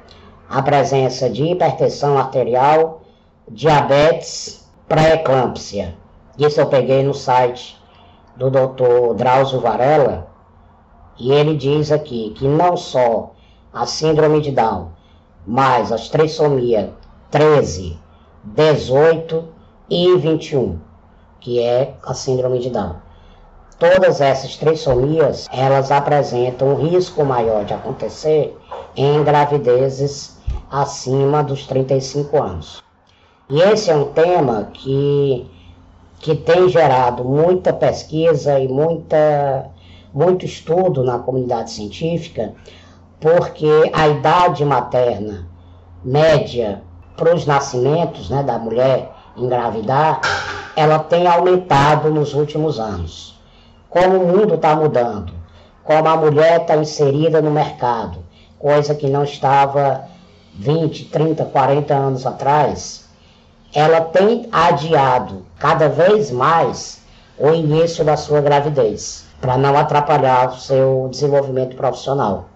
a 0.51 0.61
presença 0.61 1.31
de 1.31 1.45
hipertensão 1.45 2.19
arterial, 2.19 3.01
diabetes, 3.51 4.71
pré-eclâmpsia. 4.87 5.95
Isso 6.39 6.61
eu 6.61 6.67
peguei 6.67 7.03
no 7.03 7.15
site 7.15 7.83
do 8.37 8.51
Dr. 8.51 9.15
Drauzio 9.17 9.61
Varela, 9.61 10.27
e 11.19 11.33
ele 11.33 11.57
diz 11.57 11.91
aqui 11.91 12.35
que 12.37 12.47
não 12.47 12.77
só 12.77 13.33
a 13.73 13.87
síndrome 13.87 14.43
de 14.43 14.51
Down, 14.51 14.89
mas 15.47 15.91
as 15.91 16.11
trissomia 16.11 16.93
13, 17.31 17.99
18 18.45 19.49
e 19.89 20.17
21, 20.19 20.79
que 21.45 21.61
é 21.61 21.95
a 22.03 22.15
síndrome 22.15 22.59
de 22.59 22.71
Down. 22.71 22.97
Todas 23.79 24.23
essas 24.23 24.57
trissomias, 24.57 25.47
elas 25.53 25.93
apresentam 25.93 26.69
um 26.69 26.75
risco 26.77 27.23
maior 27.23 27.67
de 27.67 27.75
acontecer 27.75 28.57
em 28.97 29.23
gravidezes 29.23 30.39
acima 30.71 31.43
dos 31.43 31.67
35 31.67 32.43
anos. 32.43 32.83
E 33.51 33.61
esse 33.61 33.91
é 33.91 33.95
um 33.95 34.07
tema 34.07 34.71
que, 34.73 35.47
que 36.19 36.35
tem 36.35 36.67
gerado 36.71 37.23
muita 37.25 37.75
pesquisa 37.75 38.59
e 38.59 38.67
muita 38.67 39.71
muito 40.15 40.47
estudo 40.47 41.03
na 41.03 41.19
comunidade 41.19 41.73
científica, 41.73 42.55
porque 43.21 43.91
a 43.93 44.09
idade 44.09 44.65
materna 44.65 45.49
média 46.05 46.83
para 47.17 47.35
os 47.35 47.45
nascimentos 47.45 48.31
né, 48.31 48.43
da 48.45 48.57
mulher 48.59 49.13
engravidar, 49.37 50.21
ela 50.77 50.99
tem 50.99 51.27
aumentado 51.27 52.11
nos 52.11 52.35
últimos 52.35 52.81
anos. 52.81 53.39
Como 53.89 54.19
o 54.19 54.27
mundo 54.27 54.55
está 54.55 54.75
mudando, 54.75 55.33
como 55.85 56.09
a 56.09 56.17
mulher 56.17 56.63
está 56.63 56.77
inserida 56.77 57.41
no 57.41 57.51
mercado, 57.51 58.19
coisa 58.59 58.95
que 58.95 59.07
não 59.09 59.25
estava 59.25 60.05
20, 60.55 61.07
30, 61.07 61.45
40 61.45 61.95
anos 61.95 62.27
atrás, 62.27 63.09
ela 63.75 64.01
tem 64.01 64.49
adiado 64.51 65.45
cada 65.59 65.89
vez 65.89 66.31
mais 66.31 67.03
o 67.39 67.51
início 67.51 68.05
da 68.05 68.17
sua 68.17 68.41
gravidez 68.41 69.27
para 69.41 69.59
não 69.59 69.77
atrapalhar 69.77 70.49
o 70.49 70.57
seu 70.57 71.09
desenvolvimento 71.11 71.77
profissional. 71.77 72.47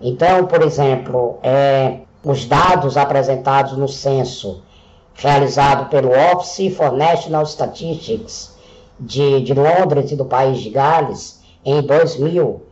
Então, 0.00 0.46
por 0.46 0.62
exemplo, 0.62 1.38
é, 1.42 2.00
os 2.24 2.46
dados 2.46 2.96
apresentados 2.96 3.76
no 3.76 3.86
censo 3.86 4.63
realizado 5.14 5.88
pelo 5.88 6.10
Office 6.10 6.74
for 6.76 6.92
National 6.92 7.44
Statistics 7.46 8.54
de, 8.98 9.40
de 9.40 9.54
Londres 9.54 10.10
e 10.10 10.16
do 10.16 10.24
país 10.24 10.60
de 10.60 10.70
Gales 10.70 11.42
em 11.64 11.82
2000 11.82 12.62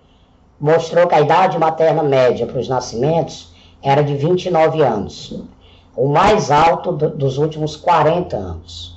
mostrou 0.60 1.06
que 1.08 1.14
a 1.14 1.20
idade 1.20 1.58
materna 1.58 2.02
média 2.02 2.46
para 2.46 2.60
os 2.60 2.68
nascimentos 2.68 3.52
era 3.82 4.02
de 4.02 4.14
29 4.14 4.82
anos, 4.82 5.42
o 5.96 6.08
mais 6.08 6.50
alto 6.50 6.92
do, 6.92 7.10
dos 7.10 7.36
últimos 7.36 7.74
40 7.74 8.36
anos. 8.36 8.96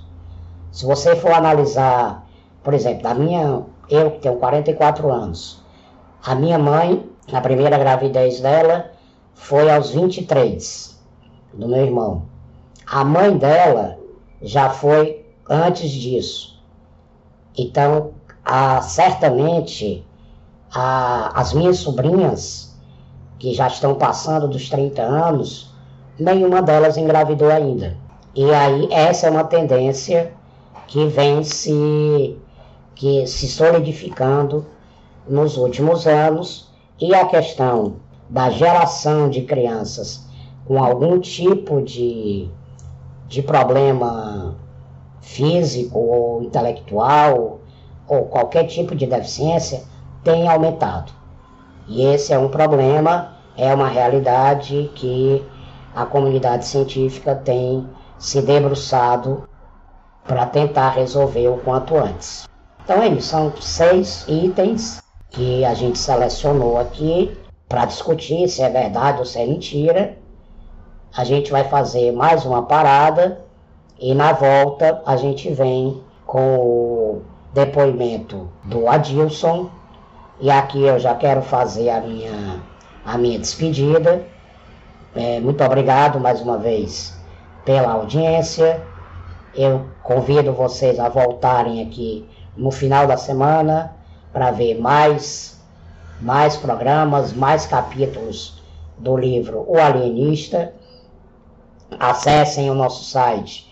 Se 0.71 0.85
você 0.85 1.15
for 1.15 1.31
analisar, 1.31 2.27
por 2.63 2.73
exemplo, 2.73 3.01
da 3.01 3.15
minha 3.15 3.63
eu 3.89 4.11
que 4.11 4.19
tenho 4.19 4.35
44 4.37 5.11
anos. 5.11 5.63
A 6.23 6.35
minha 6.35 6.57
mãe, 6.57 7.07
na 7.31 7.41
primeira 7.41 7.77
gravidez 7.77 8.39
dela, 8.39 8.91
foi 9.33 9.69
aos 9.69 9.91
23, 9.91 10.99
do 11.53 11.67
meu 11.67 11.85
irmão. 11.85 12.23
A 12.87 13.03
mãe 13.03 13.35
dela 13.37 13.97
já 14.41 14.69
foi 14.69 15.25
antes 15.49 15.89
disso. 15.89 16.61
Então, 17.57 18.11
a, 18.43 18.81
certamente, 18.81 20.05
a, 20.71 21.39
as 21.39 21.53
minhas 21.53 21.79
sobrinhas, 21.79 22.77
que 23.39 23.53
já 23.53 23.67
estão 23.67 23.95
passando 23.95 24.47
dos 24.47 24.69
30 24.69 25.01
anos, 25.01 25.73
nenhuma 26.19 26.61
delas 26.61 26.97
engravidou 26.97 27.49
ainda. 27.49 27.97
E 28.35 28.53
aí, 28.53 28.87
essa 28.91 29.27
é 29.27 29.31
uma 29.31 29.43
tendência 29.43 30.33
que 30.87 31.07
vem 31.07 31.43
se 31.43 32.37
que 32.93 33.27
se 33.27 33.47
solidificando 33.47 34.65
nos 35.27 35.57
últimos 35.57 36.07
anos 36.07 36.71
e 36.99 37.13
a 37.13 37.25
questão 37.25 37.97
da 38.29 38.49
geração 38.49 39.29
de 39.29 39.41
crianças 39.41 40.25
com 40.65 40.81
algum 40.81 41.19
tipo 41.19 41.81
de, 41.81 42.49
de 43.27 43.41
problema 43.41 44.55
físico 45.21 45.99
ou 45.99 46.43
intelectual 46.43 47.59
ou 48.07 48.25
qualquer 48.25 48.65
tipo 48.65 48.95
de 48.95 49.05
deficiência 49.05 49.83
tem 50.23 50.47
aumentado. 50.47 51.11
E 51.87 52.03
esse 52.03 52.33
é 52.33 52.37
um 52.39 52.49
problema, 52.49 53.35
é 53.57 53.73
uma 53.73 53.87
realidade 53.87 54.91
que 54.95 55.43
a 55.95 56.05
comunidade 56.05 56.65
científica 56.65 57.35
tem 57.35 57.87
se 58.17 58.41
debruçado 58.41 59.47
para 60.27 60.45
tentar 60.45 60.89
resolver 60.89 61.47
o 61.47 61.57
quanto 61.57 61.95
antes. 61.95 62.47
Então, 62.83 63.03
eles 63.03 63.25
são 63.25 63.53
seis 63.59 64.25
itens 64.27 65.01
que 65.29 65.63
a 65.65 65.73
gente 65.73 65.97
selecionou 65.97 66.79
aqui 66.79 67.37
para 67.67 67.85
discutir 67.85 68.47
se 68.47 68.61
é 68.61 68.69
verdade 68.69 69.19
ou 69.19 69.25
se 69.25 69.39
é 69.39 69.45
mentira. 69.45 70.17
A 71.15 71.23
gente 71.23 71.49
vai 71.49 71.63
fazer 71.63 72.11
mais 72.11 72.45
uma 72.45 72.63
parada 72.63 73.39
e 73.97 74.13
na 74.13 74.33
volta 74.33 75.01
a 75.05 75.15
gente 75.15 75.49
vem 75.49 76.03
com 76.25 76.57
o 76.57 77.21
depoimento 77.53 78.49
do 78.65 78.85
Adilson. 78.89 79.69
E 80.41 80.51
aqui 80.51 80.83
eu 80.83 80.99
já 80.99 81.15
quero 81.15 81.41
fazer 81.41 81.89
a 81.89 82.01
minha, 82.01 82.61
a 83.05 83.17
minha 83.17 83.39
despedida. 83.39 84.25
É, 85.15 85.39
muito 85.39 85.63
obrigado 85.63 86.19
mais 86.19 86.41
uma 86.41 86.57
vez 86.57 87.17
pela 87.63 87.93
audiência. 87.93 88.83
Eu 89.55 89.85
convido 90.03 90.51
vocês 90.51 90.99
a 90.99 91.07
voltarem 91.07 91.81
aqui 91.81 92.27
no 92.57 92.71
final 92.71 93.07
da 93.07 93.15
semana 93.15 93.95
para 94.33 94.51
ver 94.51 94.81
mais, 94.81 95.61
mais 96.19 96.57
programas, 96.57 97.31
mais 97.31 97.65
capítulos 97.65 98.61
do 98.97 99.15
livro 99.15 99.63
O 99.65 99.77
Alienista. 99.79 100.73
Acessem 101.99 102.69
o 102.69 102.73
nosso 102.73 103.03
site 103.03 103.69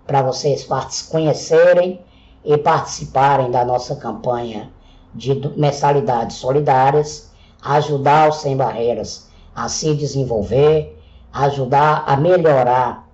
para 0.05 0.21
vocês 0.21 0.67
conhecerem 1.09 2.01
e 2.43 2.57
participarem 2.57 3.51
da 3.51 3.63
nossa 3.63 3.95
campanha 3.95 4.69
de 5.13 5.35
mensalidades 5.57 6.37
solidárias, 6.37 7.31
ajudar 7.61 8.29
o 8.29 8.31
Sem 8.31 8.55
Barreiras 8.55 9.29
a 9.55 9.67
se 9.67 9.93
desenvolver, 9.95 10.97
ajudar 11.33 12.03
a 12.07 12.15
melhorar 12.15 13.08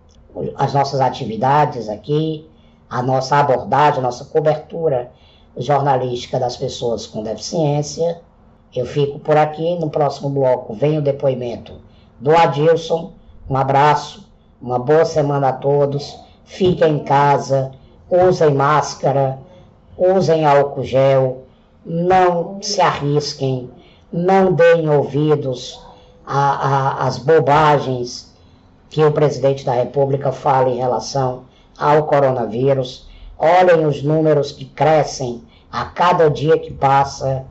as 0.57 0.73
nossas 0.73 0.99
atividades 0.99 1.88
aqui, 1.89 2.49
a 2.89 3.01
nossa 3.01 3.38
abordagem, 3.38 3.99
a 3.99 4.03
nossa 4.03 4.25
cobertura 4.25 5.11
jornalística 5.57 6.39
das 6.39 6.57
pessoas 6.57 7.07
com 7.07 7.23
deficiência. 7.23 8.21
Eu 8.73 8.86
fico 8.86 9.19
por 9.19 9.38
aqui, 9.38 9.77
no 9.79 9.89
próximo 9.89 10.29
bloco 10.29 10.73
vem 10.73 10.97
o 10.97 11.01
depoimento 11.01 11.73
do 12.19 12.36
Adilson. 12.36 13.13
Um 13.49 13.55
abraço, 13.55 14.29
uma 14.61 14.79
boa 14.79 15.05
semana 15.05 15.49
a 15.49 15.53
todos. 15.53 16.17
Fiquem 16.43 16.97
em 16.97 17.03
casa, 17.03 17.71
usem 18.09 18.53
máscara, 18.53 19.39
usem 19.97 20.45
álcool 20.45 20.83
gel, 20.83 21.43
não 21.86 22.59
se 22.61 22.81
arrisquem, 22.81 23.69
não 24.11 24.53
deem 24.53 24.89
ouvidos 24.89 25.79
às 26.25 27.17
bobagens 27.17 28.34
que 28.89 29.03
o 29.03 29.11
presidente 29.11 29.65
da 29.65 29.73
República 29.73 30.31
fala 30.31 30.69
em 30.69 30.77
relação 30.77 31.43
ao 31.77 32.03
coronavírus. 32.03 33.07
Olhem 33.38 33.86
os 33.86 34.01
números 34.01 34.51
que 34.51 34.65
crescem 34.65 35.43
a 35.71 35.86
cada 35.86 36.29
dia 36.29 36.57
que 36.57 36.73
passa. 36.73 37.45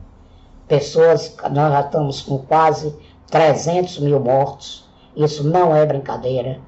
Pessoas, 0.67 1.35
nós 1.51 1.71
já 1.71 1.81
estamos 1.81 2.21
com 2.21 2.39
quase 2.39 2.95
300 3.29 3.99
mil 3.99 4.19
mortos. 4.19 4.85
Isso 5.15 5.43
não 5.47 5.75
é 5.75 5.85
brincadeira, 5.85 6.59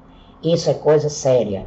isso 0.42 0.70
é 0.70 0.74
coisa 0.74 1.08
séria. 1.08 1.66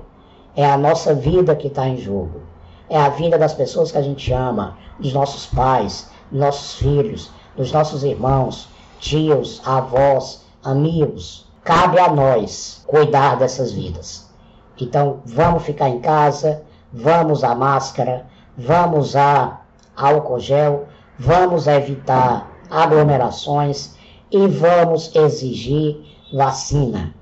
É 0.55 0.65
a 0.65 0.77
nossa 0.77 1.13
vida 1.13 1.55
que 1.55 1.67
está 1.67 1.87
em 1.87 1.97
jogo. 1.97 2.41
É 2.89 2.97
a 2.97 3.09
vida 3.09 3.37
das 3.37 3.53
pessoas 3.53 3.91
que 3.91 3.97
a 3.97 4.01
gente 4.01 4.33
ama, 4.33 4.77
dos 4.99 5.13
nossos 5.13 5.45
pais, 5.45 6.09
nossos 6.31 6.75
filhos, 6.75 7.29
dos 7.55 7.71
nossos 7.71 8.03
irmãos, 8.03 8.67
tios, 8.99 9.61
avós, 9.65 10.45
amigos. 10.63 11.47
Cabe 11.63 11.99
a 11.99 12.11
nós 12.11 12.83
cuidar 12.87 13.37
dessas 13.37 13.71
vidas. 13.71 14.29
Então, 14.79 15.19
vamos 15.25 15.63
ficar 15.63 15.89
em 15.89 15.99
casa, 15.99 16.63
vamos 16.91 17.39
usar 17.39 17.55
máscara, 17.55 18.25
vamos 18.57 19.09
usar 19.09 19.67
álcool 19.95 20.39
gel, 20.39 20.87
vamos 21.19 21.67
evitar 21.67 22.49
aglomerações 22.69 23.95
e 24.31 24.47
vamos 24.47 25.15
exigir 25.15 26.03
vacina. 26.33 27.13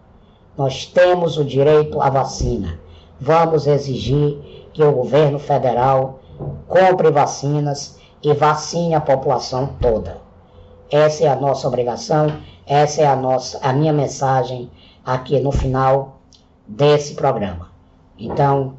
Nós 0.58 0.86
temos 0.86 1.38
o 1.38 1.44
direito 1.44 2.02
à 2.02 2.10
vacina. 2.10 2.80
Vamos 3.20 3.68
exigir 3.68 4.70
que 4.74 4.84
o 4.84 4.92
governo 4.92 5.40
federal 5.40 6.20
compre 6.68 7.12
vacinas 7.12 8.00
e 8.24 8.34
vacine 8.34 8.96
a 8.96 9.02
população 9.02 9.76
toda. 9.82 10.18
Essa 10.92 11.26
é 11.26 11.28
a 11.28 11.36
nossa 11.36 11.68
obrigação, 11.68 12.28
essa 12.70 13.02
é 13.02 13.08
a 13.08 13.16
nossa 13.16 13.60
a 13.64 13.74
minha 13.74 13.92
mensagem 13.92 14.70
aqui 15.04 15.40
no 15.40 15.52
final 15.52 16.20
desse 16.68 17.16
programa. 17.16 17.72
Então, 18.18 18.76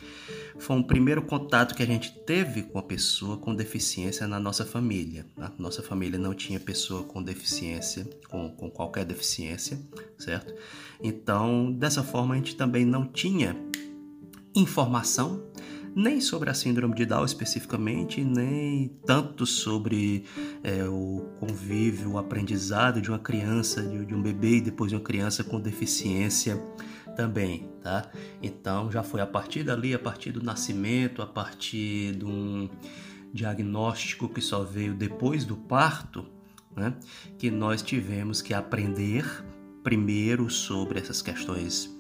foi 0.59 0.77
um 0.77 0.83
primeiro 0.83 1.23
contato 1.23 1.75
que 1.75 1.83
a 1.83 1.87
gente 1.87 2.13
teve 2.25 2.63
com 2.63 2.79
a 2.79 2.83
pessoa 2.83 3.37
com 3.37 3.55
deficiência 3.55 4.27
na 4.27 4.39
nossa 4.41 4.65
família. 4.65 5.27
Né? 5.37 5.51
Nossa 5.59 5.83
família 5.83 6.19
não 6.19 6.35
tinha 6.35 6.59
pessoa 6.59 7.03
com 7.05 7.23
deficiência, 7.23 8.09
com, 8.29 8.51
com 8.51 8.71
qualquer 8.71 9.05
deficiência, 9.05 9.79
certo? 10.19 10.55
Então, 11.03 11.73
dessa 11.73 12.03
forma, 12.03 12.35
a 12.35 12.37
gente 12.37 12.57
também 12.57 12.85
não 12.85 13.07
tinha 13.07 13.57
informação 14.55 15.51
nem 15.95 16.21
sobre 16.21 16.51
a 16.51 16.55
síndrome 16.55 16.95
de 16.95 17.05
Down 17.05 17.25
especificamente, 17.25 18.23
nem 18.23 18.89
tanto 19.05 19.45
sobre 19.45 20.25
é, 20.63 20.85
o 20.85 21.27
convívio, 21.41 22.13
o 22.13 22.19
aprendizado 22.19 23.01
de 23.01 23.11
uma 23.11 23.19
criança, 23.19 23.83
de, 23.83 24.05
de 24.05 24.15
um 24.15 24.23
bebê 24.23 24.57
e 24.57 24.61
depois 24.61 24.91
de 24.91 24.97
uma 24.97 25.03
criança 25.03 25.43
com 25.43 25.61
deficiência 25.61 26.63
também, 27.21 27.69
tá? 27.83 28.11
Então 28.43 28.91
já 28.91 29.03
foi 29.03 29.21
a 29.21 29.27
partir 29.27 29.63
dali, 29.63 29.93
a 29.93 29.99
partir 29.99 30.33
do 30.33 30.43
nascimento, 30.43 31.21
a 31.21 31.27
partir 31.27 32.17
de 32.17 32.25
um 32.25 32.67
diagnóstico 33.31 34.27
que 34.27 34.41
só 34.41 34.63
veio 34.63 34.95
depois 34.95 35.45
do 35.45 35.55
parto, 35.55 36.27
né? 36.75 36.95
Que 37.39 37.51
nós 37.51 37.83
tivemos 37.83 38.41
que 38.41 38.55
aprender 38.55 39.45
primeiro 39.83 40.49
sobre 40.49 40.99
essas 40.99 41.21
questões 41.21 41.95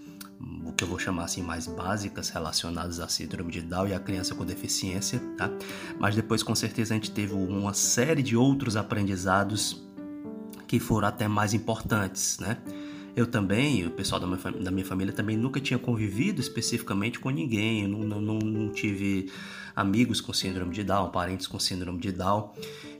o 0.64 0.72
que 0.72 0.84
eu 0.84 0.88
vou 0.88 0.98
chamar 0.98 1.24
assim 1.24 1.42
mais 1.42 1.66
básicas 1.66 2.30
relacionadas 2.30 2.98
à 2.98 3.06
síndrome 3.06 3.52
de 3.52 3.60
Down 3.60 3.88
e 3.88 3.92
à 3.92 4.00
criança 4.00 4.34
com 4.34 4.42
deficiência, 4.46 5.20
tá? 5.36 5.50
Mas 5.98 6.14
depois 6.14 6.42
com 6.42 6.54
certeza 6.54 6.94
a 6.94 6.96
gente 6.96 7.10
teve 7.10 7.34
uma 7.34 7.74
série 7.74 8.22
de 8.22 8.34
outros 8.34 8.74
aprendizados 8.74 9.82
que 10.66 10.80
foram 10.80 11.08
até 11.08 11.28
mais 11.28 11.52
importantes, 11.52 12.38
né? 12.38 12.56
Eu 13.20 13.26
também, 13.26 13.86
o 13.86 13.90
pessoal 13.90 14.18
da 14.18 14.26
minha, 14.26 14.62
da 14.62 14.70
minha 14.70 14.86
família 14.86 15.12
também 15.12 15.36
nunca 15.36 15.60
tinha 15.60 15.78
convivido 15.78 16.40
especificamente 16.40 17.20
com 17.20 17.28
ninguém, 17.28 17.82
eu 17.82 17.88
não, 17.90 18.18
não, 18.18 18.38
não 18.38 18.72
tive 18.72 19.30
amigos 19.76 20.22
com 20.22 20.32
síndrome 20.32 20.72
de 20.72 20.82
Down, 20.82 21.10
parentes 21.10 21.46
com 21.46 21.58
síndrome 21.58 22.00
de 22.00 22.12
Down, 22.12 22.50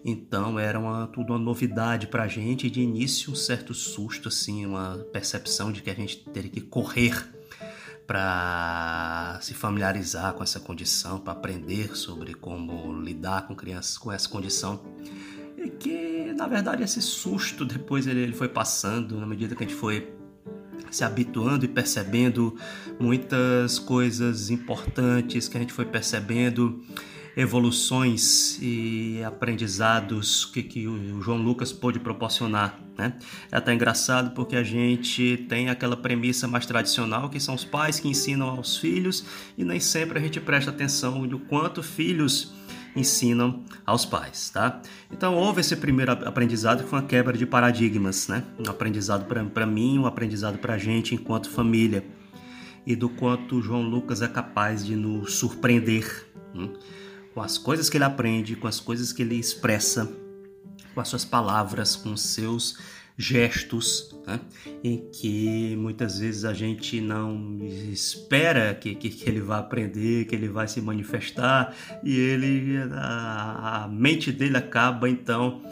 então 0.05 0.59
era 0.59 0.79
uma, 0.79 1.07
tudo 1.07 1.33
uma 1.33 1.39
novidade 1.39 2.07
pra 2.07 2.29
gente. 2.29 2.67
E 2.67 2.71
de 2.71 2.83
início 2.83 3.33
um 3.33 3.35
certo 3.35 3.73
susto, 3.73 4.29
assim, 4.29 4.67
uma 4.67 4.99
percepção 5.11 5.73
de 5.73 5.81
que 5.81 5.89
a 5.89 5.95
gente 5.95 6.19
teria 6.29 6.51
que 6.51 6.61
correr 6.61 7.17
para 8.07 9.39
se 9.41 9.55
familiarizar 9.55 10.35
com 10.35 10.43
essa 10.43 10.61
condição, 10.61 11.19
para 11.19 11.33
aprender 11.33 11.97
sobre 11.97 12.35
como 12.35 13.01
lidar 13.01 13.47
com 13.47 13.57
crianças 13.57 13.97
com 13.97 14.13
essa 14.13 14.29
condição. 14.29 14.85
E 15.57 15.71
que, 15.71 16.20
na 16.35 16.47
verdade, 16.47 16.83
esse 16.83 17.01
susto 17.01 17.65
depois 17.65 18.07
ele, 18.07 18.21
ele 18.21 18.33
foi 18.33 18.49
passando 18.49 19.19
na 19.19 19.27
medida 19.27 19.55
que 19.55 19.65
a 19.65 19.67
gente 19.67 19.79
foi 19.79 20.13
se 20.91 21.05
habituando 21.05 21.65
e 21.65 21.69
percebendo 21.69 22.57
muitas 22.99 23.79
coisas 23.79 24.51
importantes 24.51 25.49
que 25.49 25.57
a 25.57 25.61
gente 25.61 25.73
foi 25.73 25.85
percebendo 25.85 26.83
evoluções 27.37 28.59
e 28.61 29.23
aprendizados 29.25 30.45
que, 30.45 30.63
que 30.63 30.89
o 30.89 31.23
João 31.23 31.39
Lucas 31.39 31.73
pôde 31.73 32.01
proporcionar. 32.01 32.79
Né? 32.99 33.15
É 33.51 33.57
até 33.57 33.73
engraçado 33.73 34.35
porque 34.35 34.57
a 34.57 34.63
gente 34.63 35.47
tem 35.49 35.71
aquela 35.71 35.97
premissa 35.97 36.49
mais 36.49 36.67
tradicional 36.67 37.31
que 37.31 37.39
são 37.39 37.55
os 37.55 37.65
pais 37.65 38.01
que 38.01 38.09
ensinam 38.09 38.49
aos 38.49 38.77
filhos 38.77 39.25
e 39.57 39.65
nem 39.65 39.79
sempre 39.79 40.19
a 40.19 40.23
gente 40.23 40.41
presta 40.41 40.71
atenção 40.71 41.25
no 41.25 41.39
quanto 41.39 41.83
filhos 41.83 42.53
ensinam 42.95 43.65
aos 43.87 44.05
pais, 44.05 44.51
tá? 44.51 44.81
Então 45.11 45.35
houve 45.35 45.61
esse 45.61 45.77
primeiro 45.77 46.13
aprendizado 46.13 46.83
que 46.83 46.91
foi 46.91 46.99
uma 46.99 47.07
quebra 47.07 47.37
de 47.37 47.47
paradigmas, 47.47 48.29
né? 48.29 48.45
Um 48.59 48.71
aprendizado 48.71 49.27
para 49.27 49.67
mim, 49.67 49.99
um 49.99 50.07
aprendizado 50.07 50.59
para 50.59 50.75
a 50.75 50.79
gente 50.79 51.15
enquanto 51.15 51.51
família 51.51 52.05
e 52.87 52.97
do 52.97 53.09
quanto 53.09 53.61
João 53.61 53.83
Lucas 53.83 54.23
é 54.23 54.29
capaz 54.29 54.85
de 54.85 54.97
nos 54.97 55.35
surpreender 55.35 56.27
hein? 56.55 56.73
com 57.35 57.43
as 57.43 57.59
coisas 57.59 57.89
que 57.89 57.97
ele 57.97 58.05
aprende, 58.05 58.57
com 58.57 58.67
as 58.67 58.81
coisas 58.81 59.13
que 59.13 59.23
ele 59.23 59.37
expressa, 59.37 60.11
com 60.95 61.01
as 61.01 61.09
suas 61.09 61.25
palavras, 61.25 61.95
com 61.95 62.17
seus 62.17 62.79
gestos, 63.21 64.17
né? 64.27 64.41
em 64.83 65.09
que 65.13 65.77
muitas 65.77 66.19
vezes 66.19 66.45
a 66.45 66.55
gente 66.55 67.01
não 67.01 67.59
espera 67.93 68.75
que, 68.75 68.95
que, 68.95 69.11
que, 69.11 69.29
ele 69.29 69.41
vá 69.41 69.59
aprender, 69.59 70.25
que 70.25 70.35
ele 70.35 70.49
vai 70.49 70.67
se 70.67 70.81
manifestar 70.81 71.75
e 72.03 72.17
ele 72.17 72.79
a, 72.93 73.85
a 73.85 73.89
mente 73.89 74.33
dele 74.33 74.57
acaba 74.57 75.09
então 75.09 75.63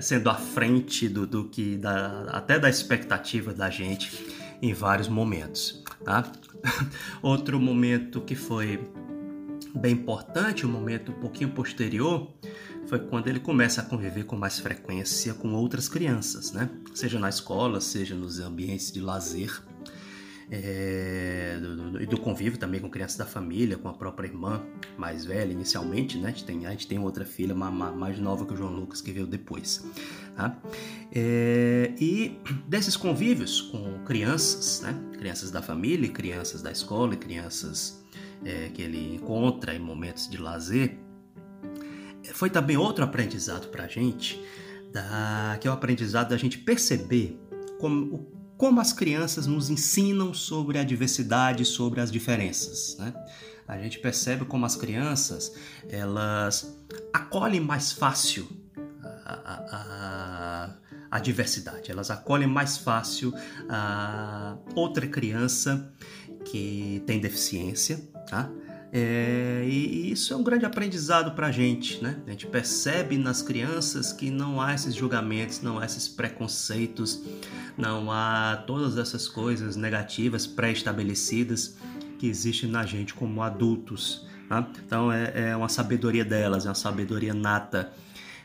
sendo 0.00 0.30
à 0.30 0.34
frente 0.34 1.08
do, 1.08 1.26
do 1.26 1.44
que 1.44 1.76
da, 1.76 2.24
até 2.30 2.58
da 2.58 2.68
expectativa 2.68 3.52
da 3.52 3.68
gente 3.68 4.26
em 4.62 4.72
vários 4.72 5.08
momentos. 5.08 5.82
Tá? 6.04 6.30
Outro 7.22 7.58
momento 7.58 8.20
que 8.20 8.34
foi 8.34 8.78
bem 9.74 9.92
importante, 9.92 10.66
um 10.66 10.70
momento 10.70 11.12
um 11.12 11.20
pouquinho 11.20 11.50
posterior, 11.50 12.30
foi 12.90 12.98
quando 12.98 13.28
ele 13.28 13.38
começa 13.38 13.80
a 13.80 13.84
conviver 13.84 14.24
com 14.24 14.34
mais 14.34 14.58
frequência 14.58 15.32
com 15.32 15.54
outras 15.54 15.88
crianças, 15.88 16.50
né? 16.50 16.68
Seja 16.92 17.20
na 17.20 17.28
escola, 17.28 17.80
seja 17.80 18.16
nos 18.16 18.40
ambientes 18.40 18.90
de 18.90 19.00
lazer. 19.00 19.62
É, 20.52 21.56
do, 21.62 21.92
do, 21.92 22.02
e 22.02 22.06
do 22.06 22.18
convívio 22.18 22.58
também 22.58 22.80
com 22.80 22.90
crianças 22.90 23.16
da 23.16 23.24
família, 23.24 23.78
com 23.78 23.88
a 23.88 23.94
própria 23.94 24.26
irmã 24.26 24.60
mais 24.98 25.24
velha 25.24 25.52
inicialmente, 25.52 26.18
né? 26.18 26.26
A 26.26 26.30
gente 26.32 26.44
tem, 26.44 26.66
a 26.66 26.70
gente 26.72 26.88
tem 26.88 26.98
outra 26.98 27.24
filha 27.24 27.54
mais, 27.54 27.72
mais 27.94 28.18
nova 28.18 28.44
que 28.44 28.52
o 28.54 28.56
João 28.56 28.72
Lucas 28.72 29.00
que 29.00 29.12
veio 29.12 29.28
depois. 29.28 29.86
Tá? 30.34 30.58
É, 31.12 31.94
e 32.00 32.40
desses 32.66 32.96
convívios 32.96 33.60
com 33.60 34.02
crianças, 34.04 34.80
né? 34.80 35.00
Crianças 35.16 35.52
da 35.52 35.62
família, 35.62 36.08
crianças 36.08 36.60
da 36.60 36.72
escola, 36.72 37.14
crianças 37.14 38.04
é, 38.44 38.68
que 38.70 38.82
ele 38.82 39.14
encontra 39.14 39.76
em 39.76 39.78
momentos 39.78 40.28
de 40.28 40.38
lazer, 40.38 40.98
foi 42.32 42.50
também 42.50 42.76
outro 42.76 43.04
aprendizado 43.04 43.68
para 43.68 43.84
a 43.84 43.88
gente, 43.88 44.42
da, 44.92 45.56
que 45.60 45.68
é 45.68 45.70
o 45.70 45.74
aprendizado 45.74 46.30
da 46.30 46.36
gente 46.36 46.58
perceber 46.58 47.38
como, 47.78 48.26
como 48.56 48.80
as 48.80 48.92
crianças 48.92 49.46
nos 49.46 49.70
ensinam 49.70 50.34
sobre 50.34 50.78
a 50.78 50.84
diversidade, 50.84 51.64
sobre 51.64 52.00
as 52.00 52.10
diferenças. 52.10 52.96
Né? 52.98 53.14
A 53.66 53.78
gente 53.78 53.98
percebe 53.98 54.44
como 54.44 54.66
as 54.66 54.76
crianças 54.76 55.54
elas 55.88 56.76
acolhem 57.12 57.60
mais 57.60 57.92
fácil 57.92 58.48
a, 59.24 59.62
a, 59.70 60.74
a, 61.10 61.20
diversidade, 61.20 61.90
elas 61.90 62.10
acolhem 62.10 62.48
mais 62.48 62.78
fácil 62.78 63.32
a 63.68 64.56
outra 64.74 65.06
criança 65.06 65.92
que 66.44 67.02
tem 67.06 67.20
deficiência, 67.20 67.98
tá? 68.28 68.50
É, 68.92 69.64
e 69.68 70.10
isso 70.10 70.32
é 70.32 70.36
um 70.36 70.42
grande 70.42 70.66
aprendizado 70.66 71.32
para 71.32 71.46
a 71.46 71.52
gente, 71.52 72.02
né? 72.02 72.18
A 72.26 72.30
gente 72.30 72.46
percebe 72.46 73.16
nas 73.16 73.40
crianças 73.40 74.12
que 74.12 74.30
não 74.30 74.60
há 74.60 74.74
esses 74.74 74.94
julgamentos, 74.94 75.62
não 75.62 75.78
há 75.78 75.84
esses 75.84 76.08
preconceitos, 76.08 77.22
não 77.78 78.10
há 78.10 78.64
todas 78.66 78.98
essas 78.98 79.28
coisas 79.28 79.76
negativas 79.76 80.46
pré-estabelecidas 80.46 81.76
que 82.18 82.26
existem 82.26 82.68
na 82.68 82.84
gente 82.84 83.14
como 83.14 83.42
adultos. 83.42 84.26
Tá? 84.48 84.68
Então 84.84 85.12
é, 85.12 85.50
é 85.50 85.56
uma 85.56 85.68
sabedoria 85.68 86.24
delas, 86.24 86.66
é 86.66 86.68
uma 86.68 86.74
sabedoria 86.74 87.32
nata 87.32 87.92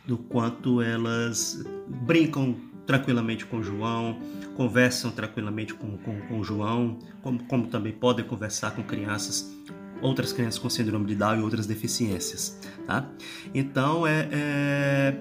do 0.06 0.16
quanto 0.18 0.80
elas 0.80 1.64
brincam 1.88 2.56
tranquilamente 2.86 3.48
com 3.48 3.64
João, 3.64 4.20
conversam 4.56 5.10
tranquilamente 5.10 5.74
com, 5.74 5.98
com, 5.98 6.22
com 6.22 6.44
João, 6.44 7.00
como, 7.24 7.44
como 7.46 7.66
também 7.66 7.92
podem 7.92 8.24
conversar 8.24 8.76
com 8.76 8.84
crianças 8.84 9.55
outras 10.02 10.34
crianças 10.34 10.60
com 10.60 10.70
síndrome 10.70 11.06
de 11.06 11.16
Down 11.16 11.40
e 11.40 11.42
outras 11.42 11.66
deficiências, 11.66 12.60
tá? 12.86 13.10
Então 13.54 14.06
é, 14.06 14.30
é... 14.32 15.16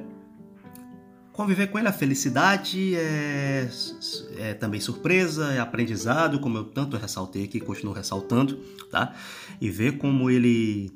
conviver 1.32 1.68
com 1.68 1.78
ele 1.78 1.88
a 1.88 1.92
felicidade 1.92 2.94
é, 2.96 3.68
é 4.38 4.54
também 4.54 4.80
surpresa, 4.80 5.52
é 5.52 5.60
aprendizado, 5.60 6.38
como 6.40 6.58
eu 6.58 6.64
tanto 6.64 6.96
ressaltei 6.96 7.44
aqui, 7.44 7.60
continuo 7.60 7.94
ressaltando, 7.94 8.56
tá? 8.90 9.14
E 9.60 9.70
ver 9.70 9.98
como 9.98 10.30
ele 10.30 10.92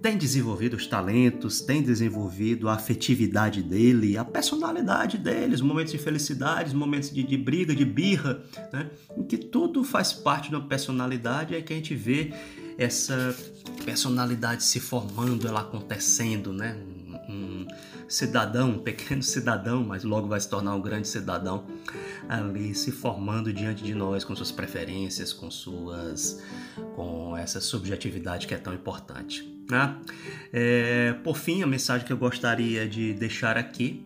tem 0.00 0.16
desenvolvido 0.16 0.76
os 0.76 0.86
talentos, 0.86 1.60
tem 1.60 1.82
desenvolvido 1.82 2.68
a 2.68 2.74
afetividade 2.74 3.62
dele, 3.62 4.16
a 4.16 4.24
personalidade 4.24 5.18
dele, 5.18 5.54
os 5.54 5.60
momentos 5.60 5.92
de 5.92 5.98
felicidade, 5.98 6.68
os 6.68 6.74
momentos 6.74 7.10
de, 7.10 7.22
de 7.22 7.36
briga, 7.36 7.74
de 7.74 7.84
birra, 7.84 8.42
né? 8.72 8.90
em 9.16 9.22
que 9.22 9.36
tudo 9.36 9.84
faz 9.84 10.12
parte 10.12 10.48
de 10.48 10.56
uma 10.56 10.66
personalidade, 10.66 11.54
é 11.54 11.60
que 11.60 11.72
a 11.72 11.76
gente 11.76 11.94
vê 11.94 12.32
essa 12.78 13.34
personalidade 13.84 14.64
se 14.64 14.80
formando, 14.80 15.46
ela 15.46 15.60
acontecendo, 15.60 16.52
né? 16.52 16.76
Um, 17.28 17.66
cidadão, 18.08 18.70
um 18.70 18.78
pequeno 18.78 19.22
cidadão, 19.22 19.84
mas 19.84 20.02
logo 20.02 20.26
vai 20.26 20.40
se 20.40 20.48
tornar 20.48 20.74
um 20.74 20.80
grande 20.80 21.06
cidadão 21.06 21.64
ali 22.28 22.74
se 22.74 22.90
formando 22.90 23.52
diante 23.52 23.82
de 23.82 23.94
nós 23.94 24.24
com 24.24 24.34
suas 24.34 24.50
preferências, 24.50 25.32
com 25.32 25.50
suas, 25.50 26.42
com 26.94 27.36
essa 27.36 27.60
subjetividade 27.60 28.46
que 28.46 28.54
é 28.54 28.58
tão 28.58 28.74
importante. 28.74 29.48
Né? 29.70 29.96
É, 30.52 31.12
por 31.24 31.36
fim, 31.36 31.62
a 31.62 31.66
mensagem 31.66 32.06
que 32.06 32.12
eu 32.12 32.16
gostaria 32.16 32.88
de 32.88 33.14
deixar 33.14 33.56
aqui 33.56 34.04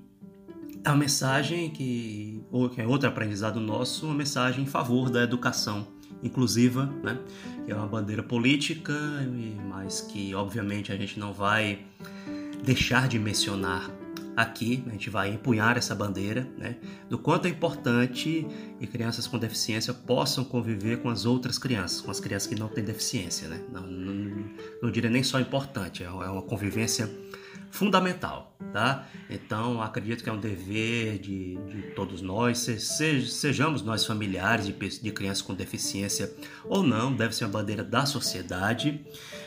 é 0.84 0.90
uma 0.90 0.98
mensagem 0.98 1.70
que, 1.70 2.42
que 2.74 2.80
é 2.80 2.86
outro 2.86 3.08
aprendizado 3.08 3.58
nosso, 3.58 4.06
uma 4.06 4.14
mensagem 4.14 4.64
em 4.64 4.66
favor 4.66 5.08
da 5.08 5.22
educação 5.22 5.93
inclusiva, 6.24 6.86
né? 7.02 7.18
que 7.64 7.70
é 7.70 7.74
uma 7.74 7.86
bandeira 7.86 8.22
política, 8.22 8.94
mas 9.68 10.00
que 10.00 10.34
obviamente 10.34 10.90
a 10.90 10.96
gente 10.96 11.20
não 11.20 11.32
vai 11.32 11.78
deixar 12.64 13.06
de 13.06 13.18
mencionar 13.18 13.90
aqui, 14.36 14.82
a 14.86 14.90
gente 14.90 15.10
vai 15.10 15.30
empunhar 15.30 15.76
essa 15.76 15.94
bandeira, 15.94 16.48
né, 16.58 16.76
do 17.08 17.18
quanto 17.18 17.46
é 17.46 17.48
importante 17.48 18.46
que 18.78 18.86
crianças 18.86 19.26
com 19.26 19.38
deficiência 19.38 19.94
possam 19.94 20.44
conviver 20.44 21.00
com 21.00 21.08
as 21.08 21.24
outras 21.24 21.58
crianças, 21.58 22.00
com 22.00 22.10
as 22.10 22.20
crianças 22.20 22.48
que 22.48 22.58
não 22.58 22.68
têm 22.68 22.84
deficiência, 22.84 23.48
né? 23.48 23.60
Não, 23.72 23.86
não, 23.86 24.44
não 24.82 24.90
diria 24.90 25.10
nem 25.10 25.22
só 25.22 25.38
importante, 25.38 26.02
é 26.02 26.08
uma 26.10 26.42
convivência 26.42 27.08
fundamental, 27.74 28.56
tá? 28.72 29.04
Então 29.28 29.82
acredito 29.82 30.22
que 30.22 30.30
é 30.30 30.32
um 30.32 30.38
dever 30.38 31.18
de, 31.18 31.56
de 31.56 31.82
todos 31.96 32.22
nós, 32.22 32.58
se, 32.58 32.78
se, 32.78 33.26
sejamos 33.26 33.82
nós 33.82 34.06
familiares 34.06 34.64
de, 34.66 34.72
de 34.72 35.10
crianças 35.10 35.42
com 35.42 35.54
deficiência 35.54 36.32
ou 36.64 36.84
não, 36.84 37.12
deve 37.12 37.34
ser 37.34 37.46
uma 37.46 37.50
bandeira 37.50 37.82
da 37.82 38.06
sociedade 38.06 39.04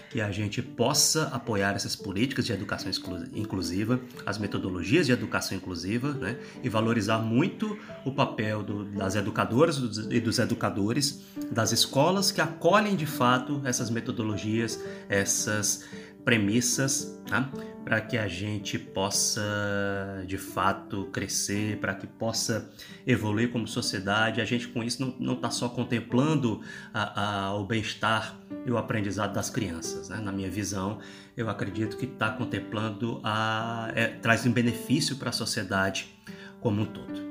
que 0.09 0.21
a 0.21 0.31
gente 0.31 0.61
possa 0.61 1.27
apoiar 1.27 1.75
essas 1.75 1.95
políticas 1.95 2.45
de 2.45 2.53
educação 2.53 2.91
inclusiva, 3.33 3.99
as 4.25 4.37
metodologias 4.37 5.05
de 5.05 5.11
educação 5.11 5.57
inclusiva, 5.57 6.13
né? 6.13 6.37
e 6.63 6.69
valorizar 6.69 7.19
muito 7.19 7.77
o 8.05 8.11
papel 8.11 8.63
do, 8.63 8.85
das 8.85 9.15
educadoras 9.15 9.77
e 10.09 10.19
dos 10.19 10.39
educadores, 10.39 11.21
das 11.51 11.71
escolas 11.71 12.31
que 12.31 12.41
acolhem 12.41 12.95
de 12.95 13.05
fato 13.05 13.61
essas 13.65 13.89
metodologias, 13.89 14.81
essas 15.09 15.85
premissas, 16.27 17.17
tá? 17.25 17.49
para 17.85 18.01
que 18.01 18.17
a 18.17 18.27
gente 18.27 18.77
possa 18.77 19.41
de 20.27 20.37
fato 20.37 21.05
crescer, 21.05 21.77
para 21.77 21.95
que 21.95 22.05
possa 22.05 22.69
evoluir 23.05 23.49
como 23.49 23.65
sociedade. 23.65 24.41
A 24.41 24.45
gente 24.45 24.67
com 24.67 24.83
isso 24.83 25.15
não 25.21 25.35
está 25.35 25.49
só 25.49 25.69
contemplando 25.69 26.59
a, 26.93 27.45
a, 27.45 27.55
o 27.55 27.65
bem-estar 27.65 28.37
e 28.65 28.69
o 28.69 28.77
aprendizado 28.77 29.33
das 29.33 29.49
crianças. 29.49 30.09
Né? 30.09 30.19
Na 30.19 30.33
minha 30.33 30.49
visão, 30.49 30.99
eu 31.37 31.49
acredito 31.49 31.95
que 31.95 32.03
está 32.03 32.29
contemplando 32.29 33.21
a, 33.23 33.89
é, 33.95 34.07
traz 34.07 34.45
um 34.45 34.51
benefício 34.51 35.15
para 35.15 35.29
a 35.29 35.33
sociedade 35.33 36.13
como 36.59 36.81
um 36.81 36.85
todo. 36.85 37.26